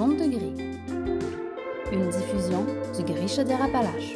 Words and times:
Zone 0.00 0.16
de 0.16 0.28
gris. 0.28 0.54
Une 1.92 2.08
diffusion 2.08 2.64
du 2.96 3.04
Gris 3.04 3.28
Chaudière-Appalaches. 3.28 4.14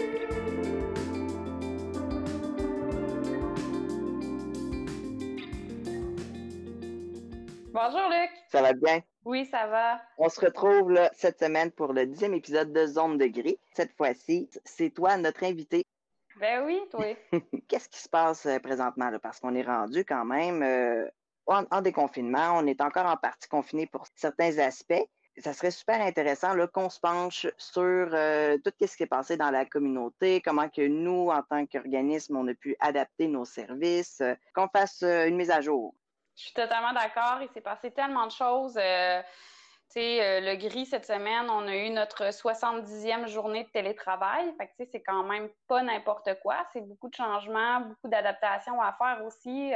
Bonjour 7.71 8.09
Luc. 8.09 8.31
Ça 8.51 8.63
va 8.63 8.73
bien? 8.73 9.03
Oui, 9.27 9.45
ça 9.45 9.67
va. 9.67 10.01
On 10.17 10.31
se 10.31 10.41
retrouve 10.41 10.91
là, 10.91 11.11
cette 11.13 11.39
semaine 11.39 11.71
pour 11.71 11.93
le 11.93 12.07
dixième 12.07 12.33
épisode 12.33 12.73
de 12.73 12.87
Zone 12.87 13.19
de 13.19 13.27
gris. 13.27 13.59
Cette 13.75 13.95
fois-ci, 13.95 14.49
c'est 14.65 14.89
toi 14.89 15.19
notre 15.19 15.45
invité. 15.45 15.85
Ben 16.41 16.65
oui, 16.65 16.81
toi. 16.91 17.15
Qu'est-ce 17.69 17.91
qui 17.91 18.01
se 18.01 18.09
passe 18.09 18.47
euh, 18.47 18.59
présentement? 18.59 19.11
Là? 19.11 19.19
Parce 19.19 19.39
qu'on 19.39 19.55
est 19.55 19.63
rendu 19.63 20.03
quand 20.07 20.25
même 20.25 20.63
euh, 20.63 21.07
en, 21.45 21.65
en 21.71 21.83
déconfinement. 21.83 22.55
On 22.55 22.67
est 22.67 22.81
encore 22.81 23.05
en 23.05 23.19
partie 23.19 23.51
confiné 23.51 23.87
pour 23.87 24.07
certains 24.17 24.57
aspects. 24.61 25.05
Ça 25.39 25.53
serait 25.53 25.73
super 25.73 26.01
intéressant 26.01 26.55
qu'on 26.73 26.89
se 26.89 27.01
penche 27.01 27.47
sur 27.59 27.83
euh, 27.83 28.57
tout 28.59 28.73
ce 28.81 28.97
qui 28.97 29.03
est 29.03 29.07
passé 29.07 29.37
dans 29.37 29.51
la 29.51 29.65
communauté, 29.65 30.41
comment 30.41 30.69
que 30.69 30.87
nous, 30.87 31.29
en 31.29 31.43
tant 31.43 31.67
qu'organisme, 31.67 32.37
on 32.37 32.47
a 32.47 32.55
pu 32.55 32.77
adapter 32.79 33.27
nos 33.27 33.45
services, 33.45 34.21
euh, 34.21 34.35
qu'on 34.55 34.69
fasse 34.69 35.03
euh, 35.03 35.27
une 35.27 35.37
mise 35.37 35.51
à 35.51 35.61
jour. 35.61 35.93
Je 36.37 36.45
suis 36.45 36.53
totalement 36.53 36.93
d'accord. 36.93 37.39
Il 37.43 37.49
s'est 37.53 37.61
passé 37.61 37.91
tellement 37.91 38.27
de 38.27 38.33
choses. 38.33 38.77
Le 39.97 40.55
gris 40.57 40.87
cette 40.87 41.07
semaine, 41.07 41.49
on 41.49 41.67
a 41.67 41.77
eu 41.77 41.91
notre 41.91 42.25
70e 42.31 43.27
journée 43.27 43.65
de 43.65 43.71
télétravail. 43.71 44.53
Fait 44.57 44.69
que 44.69 44.91
c'est 44.91 45.03
quand 45.03 45.25
même 45.25 45.49
pas 45.69 45.83
n'importe 45.83 46.31
quoi. 46.43 46.57
C'est 46.73 46.81
beaucoup 46.81 47.09
de 47.09 47.15
changements, 47.15 47.81
beaucoup 47.81 48.09
d'adaptations 48.09 48.81
à 48.81 48.93
faire 48.93 49.25
aussi 49.25 49.73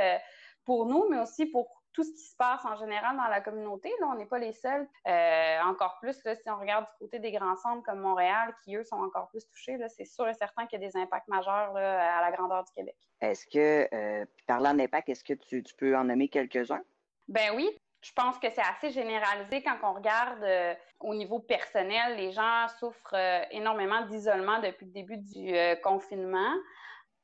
pour 0.64 0.86
nous, 0.86 1.08
mais 1.08 1.20
aussi 1.20 1.46
pour 1.46 1.77
tout 1.98 2.04
ce 2.04 2.12
qui 2.12 2.28
se 2.28 2.36
passe 2.36 2.64
en 2.64 2.76
général 2.76 3.16
dans 3.16 3.26
la 3.26 3.40
communauté. 3.40 3.90
Là, 4.00 4.06
on 4.12 4.14
n'est 4.14 4.26
pas 4.26 4.38
les 4.38 4.52
seuls. 4.52 4.88
Euh, 5.08 5.60
encore 5.62 5.98
plus, 6.00 6.22
là, 6.22 6.36
si 6.36 6.48
on 6.48 6.56
regarde 6.56 6.84
du 6.84 6.98
côté 7.00 7.18
des 7.18 7.32
grands 7.32 7.56
centres 7.56 7.82
comme 7.82 7.98
Montréal, 7.98 8.54
qui 8.62 8.76
eux 8.76 8.84
sont 8.84 9.02
encore 9.02 9.28
plus 9.30 9.44
touchés, 9.48 9.76
là, 9.78 9.88
c'est 9.88 10.04
sûr 10.04 10.28
et 10.28 10.34
certain 10.34 10.66
qu'il 10.66 10.80
y 10.80 10.84
a 10.84 10.88
des 10.88 10.96
impacts 10.96 11.26
majeurs 11.26 11.72
là, 11.72 12.18
à 12.18 12.20
la 12.20 12.30
grandeur 12.30 12.62
du 12.62 12.72
Québec. 12.72 12.94
Est-ce 13.20 13.48
que, 13.48 13.92
euh, 13.92 14.24
parlant 14.46 14.74
d'impact, 14.74 15.08
est-ce 15.08 15.24
que 15.24 15.32
tu, 15.32 15.64
tu 15.64 15.74
peux 15.74 15.96
en 15.96 16.04
nommer 16.04 16.28
quelques-uns? 16.28 16.82
Ben 17.26 17.50
oui, 17.56 17.68
je 18.00 18.12
pense 18.12 18.38
que 18.38 18.48
c'est 18.50 18.62
assez 18.62 18.90
généralisé 18.90 19.62
quand 19.62 19.76
on 19.82 19.94
regarde 19.94 20.42
euh, 20.44 20.74
au 21.00 21.14
niveau 21.14 21.40
personnel. 21.40 22.16
Les 22.16 22.30
gens 22.30 22.68
souffrent 22.78 23.14
euh, 23.14 23.42
énormément 23.50 24.02
d'isolement 24.02 24.60
depuis 24.60 24.86
le 24.86 24.92
début 24.92 25.16
du 25.16 25.54
euh, 25.54 25.74
confinement. 25.76 26.54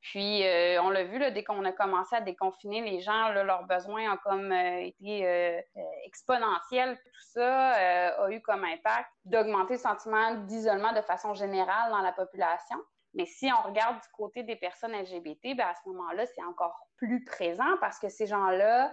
Puis, 0.05 0.47
euh, 0.47 0.83
on 0.83 0.91
l'a 0.91 1.05
vu, 1.05 1.19
là, 1.19 1.31
dès 1.31 1.43
qu'on 1.45 1.65
a 1.65 1.73
commencé 1.73 2.15
à 2.15 2.21
déconfiner, 2.21 2.83
les 2.83 3.01
gens, 3.01 3.31
leurs 3.31 3.65
besoins 3.65 4.13
ont 4.13 4.19
comme 4.19 4.53
euh, 4.53 4.81
été 4.83 5.27
euh, 5.27 5.59
exponentiels. 6.05 6.99
Tout 6.99 7.27
ça 7.33 7.71
a 7.71 8.31
eu 8.31 8.43
comme 8.43 8.65
impact 8.65 9.09
d'augmenter 9.25 9.75
le 9.75 9.79
sentiment 9.79 10.35
d'isolement 10.45 10.93
de 10.93 11.01
façon 11.01 11.33
générale 11.33 11.91
dans 11.91 12.03
la 12.03 12.13
population. 12.13 12.77
Mais 13.15 13.25
si 13.25 13.49
on 13.51 13.67
regarde 13.67 13.97
du 13.97 14.09
côté 14.13 14.43
des 14.43 14.57
personnes 14.57 14.93
LGBT, 14.93 15.57
ben 15.57 15.69
à 15.69 15.75
ce 15.75 15.89
moment-là, 15.89 16.27
c'est 16.27 16.45
encore 16.45 16.87
plus 16.99 17.25
présent 17.25 17.79
parce 17.81 17.99
que 17.99 18.11
ces 18.11 18.27
gens-là, 18.27 18.91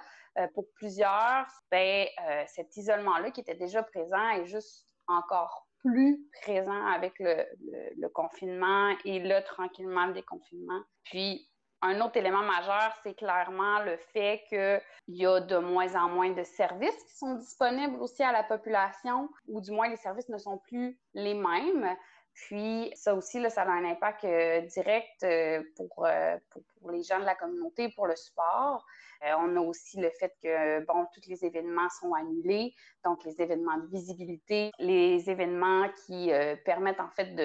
pour 0.53 0.63
plusieurs, 0.75 1.45
ben, 1.71 2.07
cet 2.47 2.77
isolement-là 2.77 3.31
qui 3.31 3.41
était 3.41 3.55
déjà 3.55 3.83
présent 3.83 4.29
est 4.29 4.45
juste 4.45 4.87
encore 5.07 5.67
plus 5.83 6.19
présent 6.41 6.85
avec 6.87 7.13
le, 7.19 8.07
confinement 8.09 8.93
et 9.05 9.19
là, 9.19 9.41
tranquillement, 9.41 10.05
le 10.07 10.13
déconfinement. 10.13 10.81
Puis, 11.05 11.47
un 11.81 11.99
autre 12.01 12.17
élément 12.17 12.43
majeur, 12.43 12.93
c'est 13.03 13.15
clairement 13.15 13.79
le 13.83 13.97
fait 14.13 14.43
qu'il 14.49 15.15
y 15.15 15.25
a 15.25 15.39
de 15.39 15.57
moins 15.57 15.95
en 15.95 16.09
moins 16.09 16.29
de 16.29 16.43
services 16.43 17.03
qui 17.07 17.17
sont 17.17 17.35
disponibles 17.35 17.95
aussi 17.99 18.21
à 18.21 18.31
la 18.31 18.43
population, 18.43 19.29
ou 19.47 19.61
du 19.61 19.71
moins 19.71 19.89
les 19.89 19.97
services 19.97 20.29
ne 20.29 20.38
sont 20.38 20.59
plus 20.67 20.99
les 21.15 21.33
mêmes. 21.33 21.95
Puis 22.33 22.91
ça 22.95 23.13
aussi, 23.13 23.41
ça 23.49 23.63
a 23.63 23.69
un 23.69 23.85
impact 23.85 24.23
euh, 24.23 24.61
direct 24.61 25.23
euh, 25.23 25.63
pour, 25.75 26.06
euh, 26.06 26.38
pour, 26.50 26.91
les 26.91 27.03
gens 27.03 27.19
de 27.19 27.25
la 27.25 27.35
communauté, 27.35 27.89
pour 27.89 28.07
le 28.07 28.16
support. 28.16 28.85
On 29.23 29.56
a 29.56 29.59
aussi 29.59 30.00
le 30.00 30.09
fait 30.19 30.33
que, 30.41 30.83
bon, 30.85 31.06
tous 31.13 31.29
les 31.29 31.45
événements 31.45 31.89
sont 32.00 32.11
annulés, 32.16 32.73
donc 33.06 33.23
les 33.23 33.39
événements 33.39 33.78
de 33.78 33.85
visibilité, 33.85 34.72
les 34.79 35.29
événements 35.29 35.88
qui 36.07 36.31
permettent 36.66 37.00
en 37.00 37.09
fait 37.11 37.35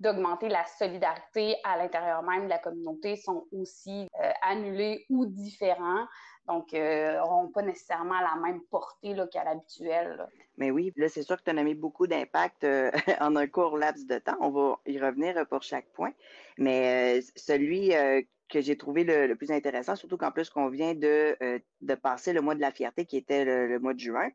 d'augmenter 0.00 0.48
la 0.48 0.64
solidarité 0.64 1.54
à 1.62 1.76
l'intérieur 1.76 2.24
même 2.24 2.46
de 2.46 2.48
la 2.48 2.58
communauté 2.58 3.14
sont 3.14 3.46
aussi 3.52 4.08
annulés 4.42 5.06
ou 5.08 5.24
différents. 5.26 6.04
Donc, 6.48 6.72
n'auront 6.72 7.52
pas 7.52 7.62
nécessairement 7.62 8.20
la 8.20 8.34
même 8.42 8.62
portée 8.64 9.14
qu'à 9.30 9.44
l'habituel. 9.44 10.26
Mais 10.58 10.70
oui, 10.70 10.92
là, 10.96 11.08
c'est 11.08 11.22
sûr 11.22 11.36
que 11.36 11.50
tu 11.50 11.56
as 11.56 11.62
mis 11.62 11.74
beaucoup 11.74 12.06
d'impact 12.06 12.64
euh, 12.64 12.90
en 13.20 13.36
un 13.36 13.46
court 13.46 13.78
laps 13.78 14.06
de 14.06 14.18
temps. 14.18 14.36
On 14.40 14.50
va 14.50 14.78
y 14.86 14.98
revenir 14.98 15.46
pour 15.48 15.62
chaque 15.62 15.88
point. 15.92 16.12
Mais 16.58 17.18
euh, 17.18 17.22
celui 17.36 17.94
euh, 17.94 18.20
que 18.48 18.60
j'ai 18.60 18.76
trouvé 18.76 19.04
le, 19.04 19.34
plus 19.34 19.50
intéressant, 19.50 19.96
surtout 19.96 20.18
qu'en 20.18 20.30
plus 20.30 20.50
qu'on 20.50 20.68
vient 20.68 20.94
de, 20.94 21.36
euh, 21.42 21.58
de 21.80 21.94
passer 21.94 22.32
le 22.32 22.42
mois 22.42 22.54
de 22.54 22.60
la 22.60 22.70
fierté 22.70 23.06
qui 23.06 23.16
était 23.16 23.44
le, 23.44 23.78
mois 23.78 23.94
de 23.94 24.00
juin, 24.00 24.28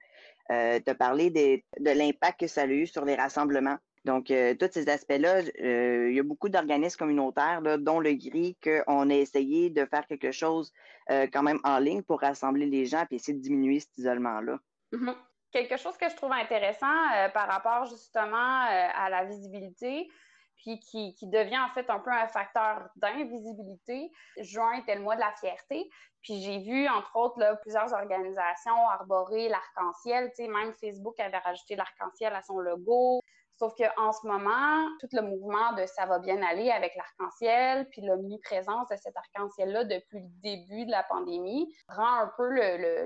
euh, 0.49 0.79
tu 0.83 0.89
as 0.89 0.95
parlé 0.95 1.29
de 1.29 1.91
l'impact 1.91 2.39
que 2.41 2.47
ça 2.47 2.63
a 2.63 2.65
eu 2.67 2.87
sur 2.87 3.05
les 3.05 3.15
rassemblements. 3.15 3.77
Donc, 4.07 4.31
euh, 4.31 4.55
tous 4.55 4.69
ces 4.71 4.87
aspects-là, 4.87 5.41
euh, 5.61 6.07
il 6.09 6.15
y 6.15 6.19
a 6.19 6.23
beaucoup 6.23 6.47
d'organismes 6.47 6.97
communautaires, 6.97 7.61
dont 7.77 7.99
le 7.99 8.13
GRI, 8.13 8.55
qu'on 8.63 9.09
a 9.09 9.13
essayé 9.13 9.69
de 9.69 9.85
faire 9.85 10.07
quelque 10.07 10.31
chose 10.31 10.71
euh, 11.11 11.27
quand 11.31 11.43
même 11.43 11.59
en 11.65 11.77
ligne 11.79 12.01
pour 12.03 12.21
rassembler 12.21 12.67
les 12.67 12.85
gens 12.85 13.05
et 13.11 13.15
essayer 13.15 13.37
de 13.37 13.43
diminuer 13.43 13.81
cet 13.81 13.97
isolement-là. 13.97 14.59
Mm 14.93 15.05
-hmm. 15.05 15.15
Quelque 15.51 15.77
chose 15.77 15.97
que 15.97 16.09
je 16.09 16.15
trouve 16.15 16.33
intéressant 16.33 17.11
euh, 17.15 17.29
par 17.29 17.47
rapport 17.47 17.85
justement 17.85 18.65
euh, 18.65 18.87
à 18.93 19.09
la 19.09 19.25
visibilité, 19.25 20.09
puis 20.57 20.79
qui, 20.79 21.13
qui, 21.13 21.27
devient 21.27 21.59
en 21.59 21.69
fait 21.69 21.89
un 21.89 21.99
peu 21.99 22.11
un 22.11 22.27
facteur 22.27 22.89
d'invisibilité. 22.95 24.11
Juin 24.39 24.73
était 24.73 24.95
le 24.95 25.01
mois 25.01 25.15
de 25.15 25.21
la 25.21 25.31
fierté, 25.39 25.89
puis 26.21 26.41
j'ai 26.41 26.59
vu 26.59 26.87
entre 26.89 27.15
autres 27.15 27.39
là, 27.39 27.55
plusieurs 27.57 27.93
organisations 27.93 28.89
arborer 28.89 29.49
l'arc-en-ciel, 29.49 30.29
tu 30.35 30.43
sais, 30.43 30.47
même 30.49 30.73
Facebook 30.73 31.19
avait 31.19 31.37
rajouté 31.37 31.75
l'arc-en-ciel 31.75 32.33
à 32.35 32.41
son 32.41 32.59
logo. 32.59 33.21
Sauf 33.57 33.73
qu'en 33.75 34.11
ce 34.13 34.27
moment, 34.27 34.87
tout 34.99 35.07
le 35.13 35.21
mouvement 35.21 35.73
de 35.73 35.85
ça 35.87 36.05
va 36.05 36.19
bien 36.19 36.41
aller 36.43 36.69
avec 36.69 36.95
l'arc-en-ciel, 36.95 37.89
puis 37.89 38.01
l'omniprésence 38.01 38.87
de 38.89 38.95
cet 38.97 39.17
arc-en-ciel-là 39.17 39.83
depuis 39.85 40.19
le 40.19 40.27
début 40.43 40.85
de 40.85 40.91
la 40.91 41.01
pandémie, 41.03 41.73
rend 41.89 42.19
un 42.19 42.31
peu 42.37 42.49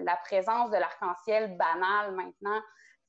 la 0.03 0.17
présence 0.17 0.69
de 0.71 0.77
l'arc-en-ciel 0.77 1.55
banale 1.55 2.15
maintenant. 2.15 2.59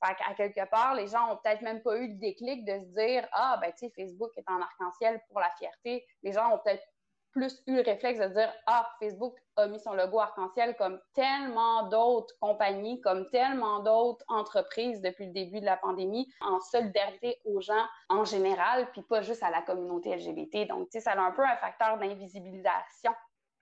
Fait 0.05 0.15
qu'à 0.15 0.33
quelque 0.35 0.69
part, 0.69 0.95
les 0.95 1.07
gens 1.07 1.33
ont 1.33 1.37
peut-être 1.37 1.61
même 1.61 1.81
pas 1.81 1.97
eu 1.97 2.09
le 2.13 2.19
déclic 2.19 2.65
de 2.65 2.79
se 2.79 2.85
dire 2.93 3.27
Ah, 3.33 3.57
ben, 3.61 3.71
tu 3.71 3.87
sais, 3.87 3.93
Facebook 3.95 4.31
est 4.37 4.49
en 4.49 4.61
arc-en-ciel 4.61 5.21
pour 5.29 5.39
la 5.39 5.49
fierté. 5.57 6.05
Les 6.23 6.31
gens 6.31 6.53
ont 6.53 6.59
peut-être 6.59 6.83
plus 7.33 7.61
eu 7.67 7.75
le 7.75 7.81
réflexe 7.81 8.19
de 8.19 8.27
dire 8.27 8.53
Ah, 8.67 8.89
Facebook 8.99 9.35
a 9.57 9.67
mis 9.67 9.79
son 9.79 9.93
logo 9.93 10.19
arc-en-ciel 10.19 10.75
comme 10.77 10.99
tellement 11.13 11.89
d'autres 11.89 12.33
compagnies, 12.39 13.01
comme 13.01 13.29
tellement 13.29 13.79
d'autres 13.79 14.23
entreprises 14.27 15.01
depuis 15.01 15.25
le 15.25 15.33
début 15.33 15.59
de 15.59 15.65
la 15.65 15.77
pandémie, 15.77 16.31
en 16.41 16.59
solidarité 16.59 17.37
aux 17.45 17.59
gens 17.59 17.85
en 18.09 18.23
général, 18.23 18.89
puis 18.91 19.01
pas 19.01 19.21
juste 19.21 19.43
à 19.43 19.49
la 19.49 19.61
communauté 19.61 20.15
LGBT. 20.15 20.67
Donc, 20.67 20.89
tu 20.89 20.99
sais, 20.99 21.01
ça 21.01 21.11
a 21.11 21.19
un 21.19 21.31
peu 21.31 21.43
un 21.43 21.57
facteur 21.57 21.97
d'invisibilisation. 21.97 23.11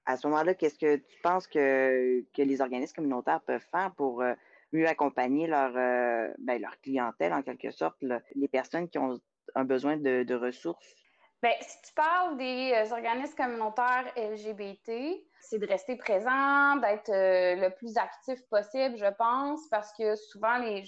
À 0.06 0.18
ce 0.18 0.28
moment-là, 0.28 0.54
qu'est-ce 0.54 0.80
que 0.80 0.98
tu 0.98 1.22
penses 1.24 1.48
que, 1.48 2.24
que 2.36 2.42
les 2.42 2.62
organismes 2.62 2.96
communautaires 2.96 3.42
peuvent 3.42 3.66
faire 3.72 3.92
pour 3.96 4.22
euh, 4.22 4.34
mieux 4.74 4.88
accompagner 4.88 5.48
leur, 5.48 5.76
euh, 5.76 6.34
ben, 6.40 6.62
leur 6.62 6.80
clientèle, 6.82 7.34
en 7.34 7.44
quelque 7.44 7.72
sorte, 7.72 7.98
les 8.02 8.48
personnes 8.48 8.90
qui 8.90 8.98
ont 8.98 9.20
un 9.56 9.64
besoin 9.64 9.98
de 9.98 10.36
ressources? 10.36 10.96
Ben, 11.42 11.54
si 11.62 11.82
tu 11.82 11.94
parles 11.94 12.38
des 12.38 12.72
euh, 12.76 12.94
organismes 12.94 13.36
communautaires 13.36 14.14
LGBT, 14.16 15.24
c'est 15.42 15.60
de 15.60 15.68
rester 15.68 15.96
présent, 15.96 16.76
d'être 16.78 17.10
euh, 17.10 17.56
le 17.56 17.70
plus 17.70 17.98
actif 17.98 18.40
possible, 18.50 18.98
je 18.98 19.12
pense, 19.18 19.68
parce 19.70 19.92
que 19.94 20.16
souvent 20.16 20.58
les, 20.58 20.84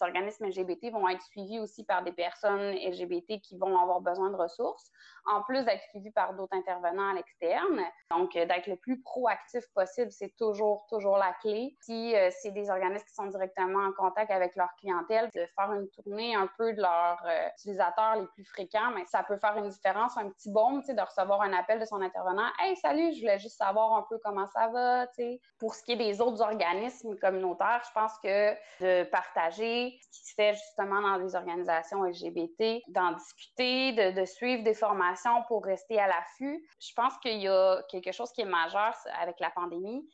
organismes 0.00 0.46
LGBT 0.46 0.92
vont 0.92 1.08
être 1.08 1.22
suivis 1.22 1.58
aussi 1.58 1.84
par 1.84 2.02
des 2.02 2.12
personnes 2.12 2.72
LGBT 2.72 3.40
qui 3.40 3.56
vont 3.56 3.78
avoir 3.78 4.00
besoin 4.00 4.30
de 4.30 4.36
ressources, 4.36 4.90
en 5.26 5.42
plus 5.42 5.64
d'être 5.64 5.82
suivis 5.90 6.10
par 6.10 6.34
d'autres 6.34 6.54
intervenants 6.56 7.10
à 7.10 7.14
l'externe. 7.14 7.80
Donc, 8.10 8.36
euh, 8.36 8.46
d'être 8.46 8.66
le 8.66 8.76
plus 8.76 9.00
proactif 9.00 9.64
possible, 9.74 10.10
c'est 10.10 10.34
toujours, 10.36 10.86
toujours 10.88 11.16
la 11.16 11.32
clé. 11.40 11.76
Si 11.80 12.14
euh, 12.14 12.30
c'est 12.30 12.52
des 12.52 12.70
organismes 12.70 13.04
qui 13.04 13.14
sont 13.14 13.26
directement 13.26 13.84
en 13.84 13.92
contact 13.92 14.30
avec 14.30 14.54
leur 14.56 14.68
clientèle, 14.78 15.28
de 15.34 15.46
faire 15.56 15.72
une 15.72 15.88
tournée 15.90 16.34
un 16.34 16.48
peu 16.58 16.72
de 16.72 16.80
leurs 16.80 17.24
utilisateurs 17.54 18.16
les 18.16 18.26
plus 18.28 18.44
fréquents, 18.44 18.90
mais 18.94 19.04
ça 19.06 19.22
peut 19.22 19.36
faire 19.38 19.56
une 19.56 19.68
différence, 19.68 20.16
un 20.16 20.28
petit 20.30 20.50
baume, 20.50 20.80
tu 20.80 20.86
sais, 20.86 20.94
de 20.94 21.00
recevoir 21.00 21.42
un 21.42 21.52
appel 21.52 21.80
de 21.80 21.84
son 21.84 22.00
intervenant. 22.00 22.48
Hey, 22.60 22.76
salut, 22.76 23.12
je 23.14 23.20
voulais 23.20 23.38
juste 23.38 23.55
savoir 23.56 23.94
un 23.94 24.06
peu 24.08 24.18
comment 24.22 24.46
ça 24.48 24.68
va, 24.68 25.06
tu 25.08 25.14
sais. 25.16 25.40
Pour 25.58 25.74
ce 25.74 25.82
qui 25.82 25.92
est 25.92 25.96
des 25.96 26.20
autres 26.20 26.42
organismes 26.42 27.16
communautaires, 27.16 27.82
je 27.86 27.92
pense 27.92 28.12
que 28.22 28.52
de 28.80 29.04
partager 29.04 29.98
ce 30.00 30.08
qui 30.18 30.26
se 30.26 30.34
fait 30.34 30.54
justement 30.54 31.00
dans 31.02 31.16
les 31.16 31.34
organisations 31.34 32.04
LGBT, 32.04 32.82
d'en 32.88 33.12
discuter, 33.12 33.92
de, 34.12 34.24
suivre 34.24 34.62
des 34.62 34.74
formations 34.74 35.42
pour 35.48 35.64
rester 35.64 35.98
à 35.98 36.06
l'affût. 36.06 36.66
Je 36.80 36.92
pense 36.94 37.16
qu'il 37.18 37.38
y 37.38 37.48
a 37.48 37.82
quelque 37.90 38.12
chose 38.12 38.30
qui 38.32 38.42
est 38.42 38.46
majeur 38.46 38.94
avec 39.20 39.38
la 39.40 39.50
pandémie, 39.50 40.06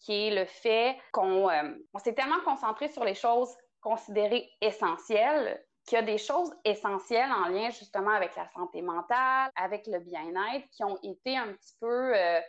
qui 0.00 0.28
est 0.28 0.34
le 0.34 0.44
fait 0.44 0.96
qu'on 1.12 1.50
euh, 1.50 1.74
s'est 2.02 2.14
tellement 2.14 2.40
concentré 2.44 2.88
sur 2.88 3.04
les 3.04 3.14
choses 3.14 3.54
considérées 3.80 4.48
essentielles, 4.60 5.62
qu'il 5.88 5.96
y 5.96 5.98
a 6.00 6.04
des 6.04 6.18
choses 6.18 6.54
essentielles 6.64 7.30
en 7.32 7.48
lien 7.48 7.70
justement 7.70 8.10
avec 8.10 8.36
la 8.36 8.46
santé 8.50 8.82
mentale, 8.82 9.50
avec 9.56 9.86
le 9.86 10.00
bien-être, 10.00 10.68
qui 10.70 10.84
ont 10.84 10.98
été 11.02 11.36
un 11.36 11.52
petit 11.54 11.74
peu 11.80 12.14
euh, 12.14 12.40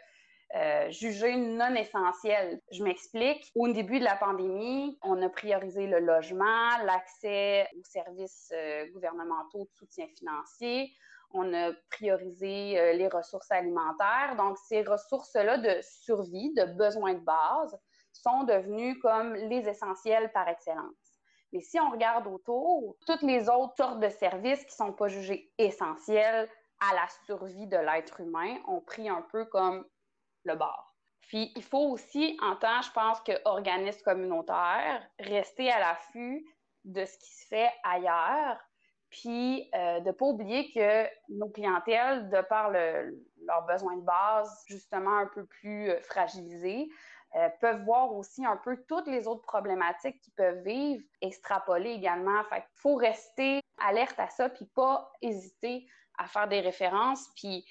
euh, 0.56 0.90
jugées 0.90 1.36
non 1.36 1.76
essentielles. 1.76 2.62
Je 2.72 2.84
m'explique. 2.84 3.52
Au 3.56 3.68
début 3.68 4.00
de 4.00 4.04
la 4.04 4.16
pandémie, 4.16 4.98
on 5.04 5.22
a 5.22 5.30
priorisé 5.30 5.88
le 5.88 6.00
logement, 6.00 6.78
l'accès 6.84 7.68
aux 7.78 7.84
services 7.84 8.52
euh, 8.56 8.86
gouvernementaux 8.92 9.66
de 9.66 9.72
soutien 9.78 10.08
financier. 10.18 10.92
On 11.32 11.54
a 11.54 11.72
priorisé 11.92 12.96
les 12.96 13.08
ressources 13.08 13.52
alimentaires. 13.52 14.36
Donc, 14.36 14.58
ces 14.58 14.82
ressources-là 14.82 15.60
de 15.60 15.80
survie, 15.84 16.52
de 16.56 16.66
besoins 16.74 17.14
de 17.14 17.20
base, 17.20 17.78
sont 18.14 18.46
devenues 18.46 18.98
comme 19.00 19.36
les 19.36 19.70
essentiels 19.70 20.32
par 20.32 20.48
excellence. 20.48 21.20
Mais 21.52 21.62
si 21.62 21.80
on 21.80 21.90
regarde 21.90 22.28
autour, 22.28 22.96
toutes 23.06 23.24
les 23.24 23.50
autres 23.50 23.76
sortes 23.76 24.00
de 24.00 24.10
services 24.10 24.64
qui 24.66 24.76
sont 24.76 24.94
pas 24.94 25.08
jugés 25.08 25.52
essentiels 25.58 26.50
à 26.80 26.94
la 26.94 27.08
survie 27.26 27.68
de 27.68 27.78
l'être 27.78 28.20
humain 28.22 28.58
ont 28.68 28.82
pris 28.82 29.10
un 29.10 29.22
peu 29.32 29.46
comme 29.46 29.86
le 30.44 30.56
bord. 30.56 30.94
Puis 31.22 31.52
il 31.56 31.64
faut 31.64 31.92
aussi, 31.92 32.38
en 32.42 32.56
tant, 32.56 32.82
je 32.82 32.92
pense, 32.92 33.20
qu'organisme 33.22 34.02
communautaire, 34.04 35.08
rester 35.20 35.72
à 35.72 35.80
l'affût 35.80 36.46
de 36.86 37.06
ce 37.06 37.18
qui 37.18 37.32
se 37.32 37.48
fait 37.48 37.72
ailleurs, 37.84 38.58
puis 39.10 39.70
euh, 39.76 40.00
de 40.00 40.08
ne 40.08 40.12
pas 40.12 40.26
oublier 40.26 40.72
que 40.72 41.08
nos 41.30 41.50
clientèles, 41.50 42.30
de 42.30 42.42
par 42.42 42.72
leurs 42.72 43.66
besoins 43.68 43.98
de 43.98 44.02
base, 44.02 44.64
justement 44.68 45.18
un 45.18 45.28
peu 45.28 45.46
plus 45.46 45.90
euh, 45.90 46.02
fragilisés, 46.02 46.90
euh, 47.36 47.50
peuvent 47.62 47.84
voir 47.84 48.12
aussi 48.14 48.44
un 48.44 48.58
peu 48.58 48.78
toutes 48.88 49.08
les 49.08 49.28
autres 49.28 49.44
problématiques 49.44 50.20
qu'ils 50.22 50.34
peuvent 50.34 50.64
vivre, 50.64 51.04
extrapoler 51.22 51.92
également. 51.92 52.44
Fait 52.46 52.62
qu'il 52.62 52.82
faut 52.82 52.96
rester 52.96 53.62
alerte 53.78 54.20
à 54.20 54.30
ça, 54.30 54.50
puis 54.50 54.66
pas 54.66 55.12
hésiter 55.22 55.88
à 56.18 56.28
faire 56.28 56.48
des 56.48 56.60
références. 56.60 57.30
Puis 57.36 57.66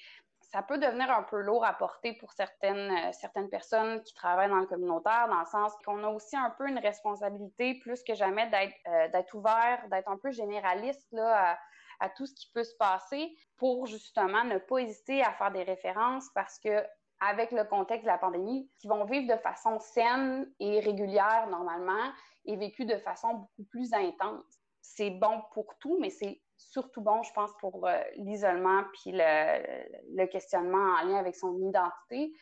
ça 0.51 0.63
peut 0.63 0.79
devenir 0.79 1.11
un 1.11 1.23
peu 1.23 1.41
lourd 1.41 1.63
à 1.63 1.73
porter 1.73 2.13
pour 2.13 2.33
certaines, 2.33 2.91
euh, 2.91 3.11
certaines 3.11 3.49
personnes 3.49 4.01
qui 4.03 4.13
travaillent 4.13 4.49
dans 4.49 4.59
le 4.59 4.65
communautaire, 4.65 5.27
dans 5.29 5.39
le 5.39 5.45
sens 5.45 5.73
qu'on 5.85 6.03
a 6.03 6.09
aussi 6.09 6.35
un 6.35 6.49
peu 6.49 6.67
une 6.67 6.79
responsabilité 6.79 7.75
plus 7.75 8.03
que 8.03 8.15
jamais 8.15 8.49
d'être 8.49 9.35
euh, 9.35 9.37
ouvert, 9.37 9.87
d'être 9.89 10.09
un 10.09 10.17
peu 10.17 10.31
généraliste 10.31 11.07
là, 11.11 11.59
à, 11.99 12.09
tout 12.09 12.25
ce 12.25 12.33
qui 12.33 12.49
peut 12.51 12.63
se 12.63 12.75
passer 12.77 13.35
pour 13.57 13.85
justement 13.85 14.43
ne 14.43 14.57
pas 14.57 14.79
hésiter 14.79 15.21
à 15.21 15.33
faire 15.33 15.51
des 15.51 15.63
références 15.63 16.29
parce 16.33 16.57
que 16.57 16.83
avec 17.21 17.51
le 17.51 17.65
contexte 17.65 18.05
de 18.05 18.11
la 18.11 18.17
pandémie, 18.17 18.71
qui 18.79 18.87
vont 18.87 19.03
vivre 19.03 19.31
de 19.31 19.37
façon 19.41 19.77
saine 19.79 20.49
et 20.59 20.79
régulière 20.79 21.47
normalement 21.47 22.13
et 22.45 22.55
vécu 22.55 22.85
de 22.85 22.97
façon 22.97 23.33
beaucoup 23.33 23.65
plus 23.69 23.93
intense. 23.93 24.45
C'est 24.81 25.09
bon 25.09 25.41
pour 25.53 25.77
tout, 25.79 25.97
mais 25.99 26.09
c'est 26.09 26.41
surtout 26.59 27.01
bon, 27.01 27.23
je 27.23 27.31
pense, 27.33 27.51
pour 27.59 27.87
euh, 27.87 28.01
l'isolement 28.17 28.83
puis 28.93 29.11
le, 29.13 30.25
questionnement 30.27 30.95
en 30.99 31.05
lien 31.05 31.15
avec 31.15 31.35
son 31.35 31.57
identité, 31.57 32.33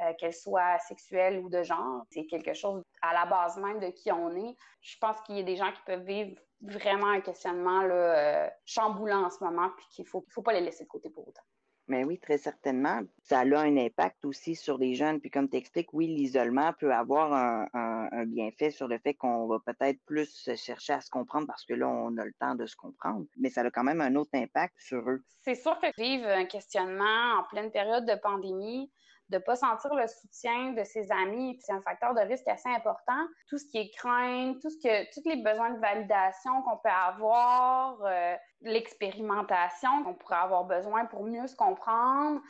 euh, 0.00 0.12
qu'elle 0.18 0.32
soit 0.32 0.78
sexuelle 0.78 1.40
ou 1.40 1.48
de 1.48 1.62
genre. 1.62 2.04
C'est 2.10 2.26
quelque 2.26 2.54
chose 2.54 2.82
à 3.02 3.12
la 3.12 3.26
base 3.26 3.58
même 3.58 3.80
de 3.80 3.88
qui 3.88 4.10
on 4.10 4.30
est. 4.36 4.56
Je 4.80 4.96
pense 5.00 5.20
qu'il 5.22 5.36
y 5.36 5.40
a 5.40 5.44
des 5.44 5.56
gens 5.56 5.70
qui 5.72 5.82
peuvent 5.86 6.04
vivre 6.04 6.40
vraiment 6.62 7.08
un 7.08 7.20
questionnement 7.20 7.82
là, 7.82 7.94
euh, 7.94 8.50
chamboulant 8.64 9.24
en 9.24 9.30
ce 9.30 9.42
moment, 9.44 9.70
puis 9.76 9.86
qu'il 9.90 10.04
ne 10.04 10.08
faut, 10.08 10.24
faut 10.30 10.42
pas 10.42 10.52
les 10.52 10.60
laisser 10.60 10.84
de 10.84 10.88
côté 10.88 11.10
pour 11.10 11.28
autant. 11.28 11.42
Mais 11.86 12.04
oui, 12.04 12.18
très 12.18 12.38
certainement. 12.38 13.00
Ça 13.22 13.40
a 13.40 13.44
un 13.44 13.76
impact 13.76 14.24
aussi 14.24 14.54
sur 14.54 14.78
les 14.78 14.94
jeunes. 14.94 15.20
Puis 15.20 15.30
comme 15.30 15.48
tu 15.48 15.56
expliques, 15.56 15.92
oui, 15.92 16.06
l'isolement 16.06 16.72
peut 16.72 16.94
avoir 16.94 17.32
un, 17.32 18.24
bienfait 18.26 18.70
sur 18.70 18.88
le 18.88 18.98
fait 18.98 19.14
qu'on 19.14 19.46
va 19.46 19.58
peut-être 19.60 20.00
plus 20.06 20.48
chercher 20.56 20.94
à 20.94 21.00
se 21.00 21.10
comprendre 21.10 21.46
parce 21.46 21.64
que 21.64 21.74
là, 21.74 21.88
on 21.88 22.16
a 22.16 22.24
le 22.24 22.32
temps 22.40 22.54
de 22.54 22.64
se 22.64 22.74
comprendre. 22.74 23.26
Mais 23.36 23.50
ça 23.50 23.60
a 23.60 23.70
quand 23.70 23.84
même 23.84 24.00
un 24.00 24.14
autre 24.14 24.30
impact 24.34 24.74
sur 24.78 25.08
eux. 25.10 25.22
C'est 25.42 25.54
sûr 25.54 25.78
que 25.78 25.88
vivre 26.00 26.26
un 26.26 26.46
questionnement 26.46 27.38
en 27.38 27.44
pleine 27.50 27.70
période 27.70 28.06
de 28.06 28.14
pandémie, 28.14 28.90
de 29.30 29.38
pas 29.38 29.56
sentir 29.56 29.94
le 29.94 30.06
soutien 30.06 30.72
de 30.72 30.84
ses 30.84 31.10
amis, 31.10 31.58
c'est 31.62 31.72
un 31.72 31.80
facteur 31.80 32.14
de 32.14 32.20
risque 32.20 32.46
assez 32.46 32.68
important. 32.68 33.26
Tout 33.48 33.58
ce 33.58 33.66
qui 33.66 33.78
est 33.78 33.90
crainte, 33.96 34.60
tout 34.60 34.70
ce 34.70 34.76
que, 34.76 35.14
tous 35.14 35.26
les 35.28 35.36
besoins 35.42 35.70
de 35.70 35.78
validation 35.80 36.62
qu'on 36.62 36.76
peut 36.76 36.88
avoir, 36.88 37.98
euh, 38.02 38.34
l'expérimentation 38.60 40.04
qu'on 40.04 40.14
pourrait 40.14 40.36
avoir 40.36 40.64
besoin 40.64 41.06
pour 41.06 41.24
mieux 41.24 41.46
se 41.46 41.56
comprendre, 41.56 42.40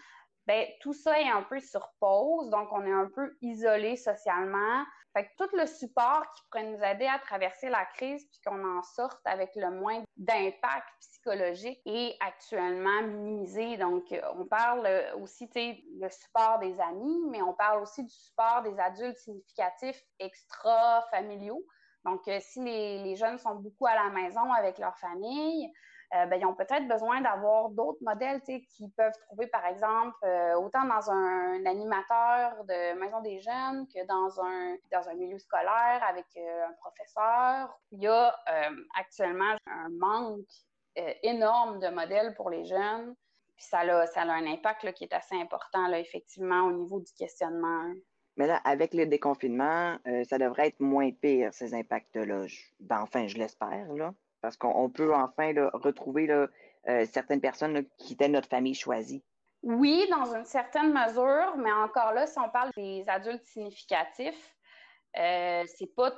ben, 0.47 0.67
tout 0.81 0.93
ça 0.93 1.19
est 1.21 1.31
un 1.31 1.43
peu 1.43 1.59
sur 1.61 1.89
pause, 2.01 2.51
donc 2.51 2.69
on 2.73 2.85
est 2.85 2.93
un 2.93 3.11
peu 3.15 3.37
isolé 3.41 3.97
socialement. 3.97 4.85
Fait 5.15 5.27
que 5.27 5.31
tout 5.39 5.57
le 5.57 5.67
support 5.67 6.25
qui 6.33 6.43
pourrait 6.51 6.65
nous 6.65 6.83
aider 6.83 7.07
à 7.07 7.19
traverser 7.21 7.71
la 7.71 7.85
crise 7.87 8.27
puis 8.27 8.41
qu'on 8.45 8.65
en 8.65 8.83
sorte 8.83 9.21
avec 9.25 9.51
le 9.55 9.71
moins 9.71 10.03
d'impact 10.17 10.89
psychologique 11.01 11.81
est 11.87 12.17
actuellement 12.21 13.03
minimisé. 13.03 13.77
Donc, 13.77 14.13
on 14.37 14.45
parle 14.45 14.89
aussi, 15.23 15.49
tu 15.49 15.61
le 16.01 16.09
support 16.11 16.59
des 16.59 16.79
amis, 16.81 17.21
mais 17.31 17.43
on 17.43 17.55
parle 17.55 17.83
aussi 17.83 18.03
du 18.03 18.13
support 18.13 18.63
des 18.63 18.79
adultes 18.79 19.17
significatifs 19.19 20.03
extra-familiaux. 20.19 21.65
Donc, 22.05 22.27
euh, 22.29 22.39
si 22.41 22.63
les, 22.63 23.03
les 23.03 23.17
jeunes 23.17 23.39
sont 23.39 23.55
beaucoup 23.55 23.87
à 23.87 23.95
la 23.95 24.11
maison 24.11 24.53
avec 24.53 24.79
leur 24.79 24.99
famille, 24.99 25.73
euh, 26.15 26.27
ben, 26.27 26.39
ils 26.41 26.47
ont 26.47 26.55
peut-être 26.55 26.87
besoin 26.87 27.21
d'avoir 27.21 27.71
d'autres 27.71 28.03
modèles 28.03 28.41
qu'ils 28.43 28.91
peuvent 28.97 29.17
trouver, 29.27 29.49
par 29.49 29.67
exemple, 29.67 30.17
euh, 30.23 30.55
autant 30.55 30.85
dans 30.85 31.11
un, 31.11 31.67
animateur 31.67 32.65
de 32.65 32.99
maison 33.01 33.21
des 33.21 33.41
jeunes 33.41 33.87
que 33.89 34.07
dans 34.07 34.41
un, 34.41 34.77
dans 34.93 35.09
un 35.09 35.15
milieu 35.15 35.39
scolaire 35.39 36.05
avec 36.09 36.27
euh, 36.37 36.67
un 36.69 36.73
professeur. 36.75 37.81
Il 37.91 38.03
y 38.03 38.07
a 38.07 38.35
actuellement 38.99 39.57
un 39.67 39.89
manque 39.99 40.47
énorme 41.23 41.81
de 41.81 41.89
modèles 41.89 42.35
pour 42.35 42.51
les 42.51 42.65
jeunes. 42.65 43.15
Puis 43.57 43.67
ça 43.67 43.81
a, 43.81 44.07
ça 44.07 44.23
a 44.23 44.33
un 44.33 44.47
impact 44.47 44.93
qui 44.93 45.05
est 45.05 45.13
assez 45.13 45.35
important, 45.37 45.93
effectivement, 45.93 46.63
au 46.63 46.73
niveau 46.73 47.01
du 47.01 47.13
questionnement. 47.15 47.93
Mais 48.37 48.47
là, 48.47 48.61
avec 48.65 48.95
le 48.95 49.07
déconfinement, 49.07 49.97
ça 50.29 50.39
devrait 50.39 50.69
être 50.69 50.81
moins 50.81 51.11
pire, 51.13 51.53
ces 51.55 51.75
impacts-là. 51.75 52.47
Ben, 52.81 53.01
enfin, 53.01 53.27
je 53.27 53.39
l'espère, 53.39 53.93
là 53.93 54.13
parce 54.45 54.59
qu'on 54.59 54.91
peut 54.91 55.15
enfin 55.15 55.55
retrouver 55.73 56.29
euh, 56.29 57.07
certaines 57.11 57.41
personnes 57.41 57.87
qui 57.97 58.13
étaient 58.13 58.29
notre 58.29 58.49
famille 58.49 58.75
choisie. 58.75 59.25
Oui, 59.63 60.07
dans 60.11 60.35
une 60.35 60.45
certaine 60.45 60.93
mesure, 60.93 61.57
mais 61.57 61.73
encore 61.73 62.13
là, 62.13 62.27
si 62.27 62.39
on 62.39 62.51
parle 62.51 62.71
des 62.77 63.09
adultes 63.09 63.47
significatifs, 63.47 64.55
euh, 65.19 65.65
c'est 65.67 65.95
pas 65.97 66.13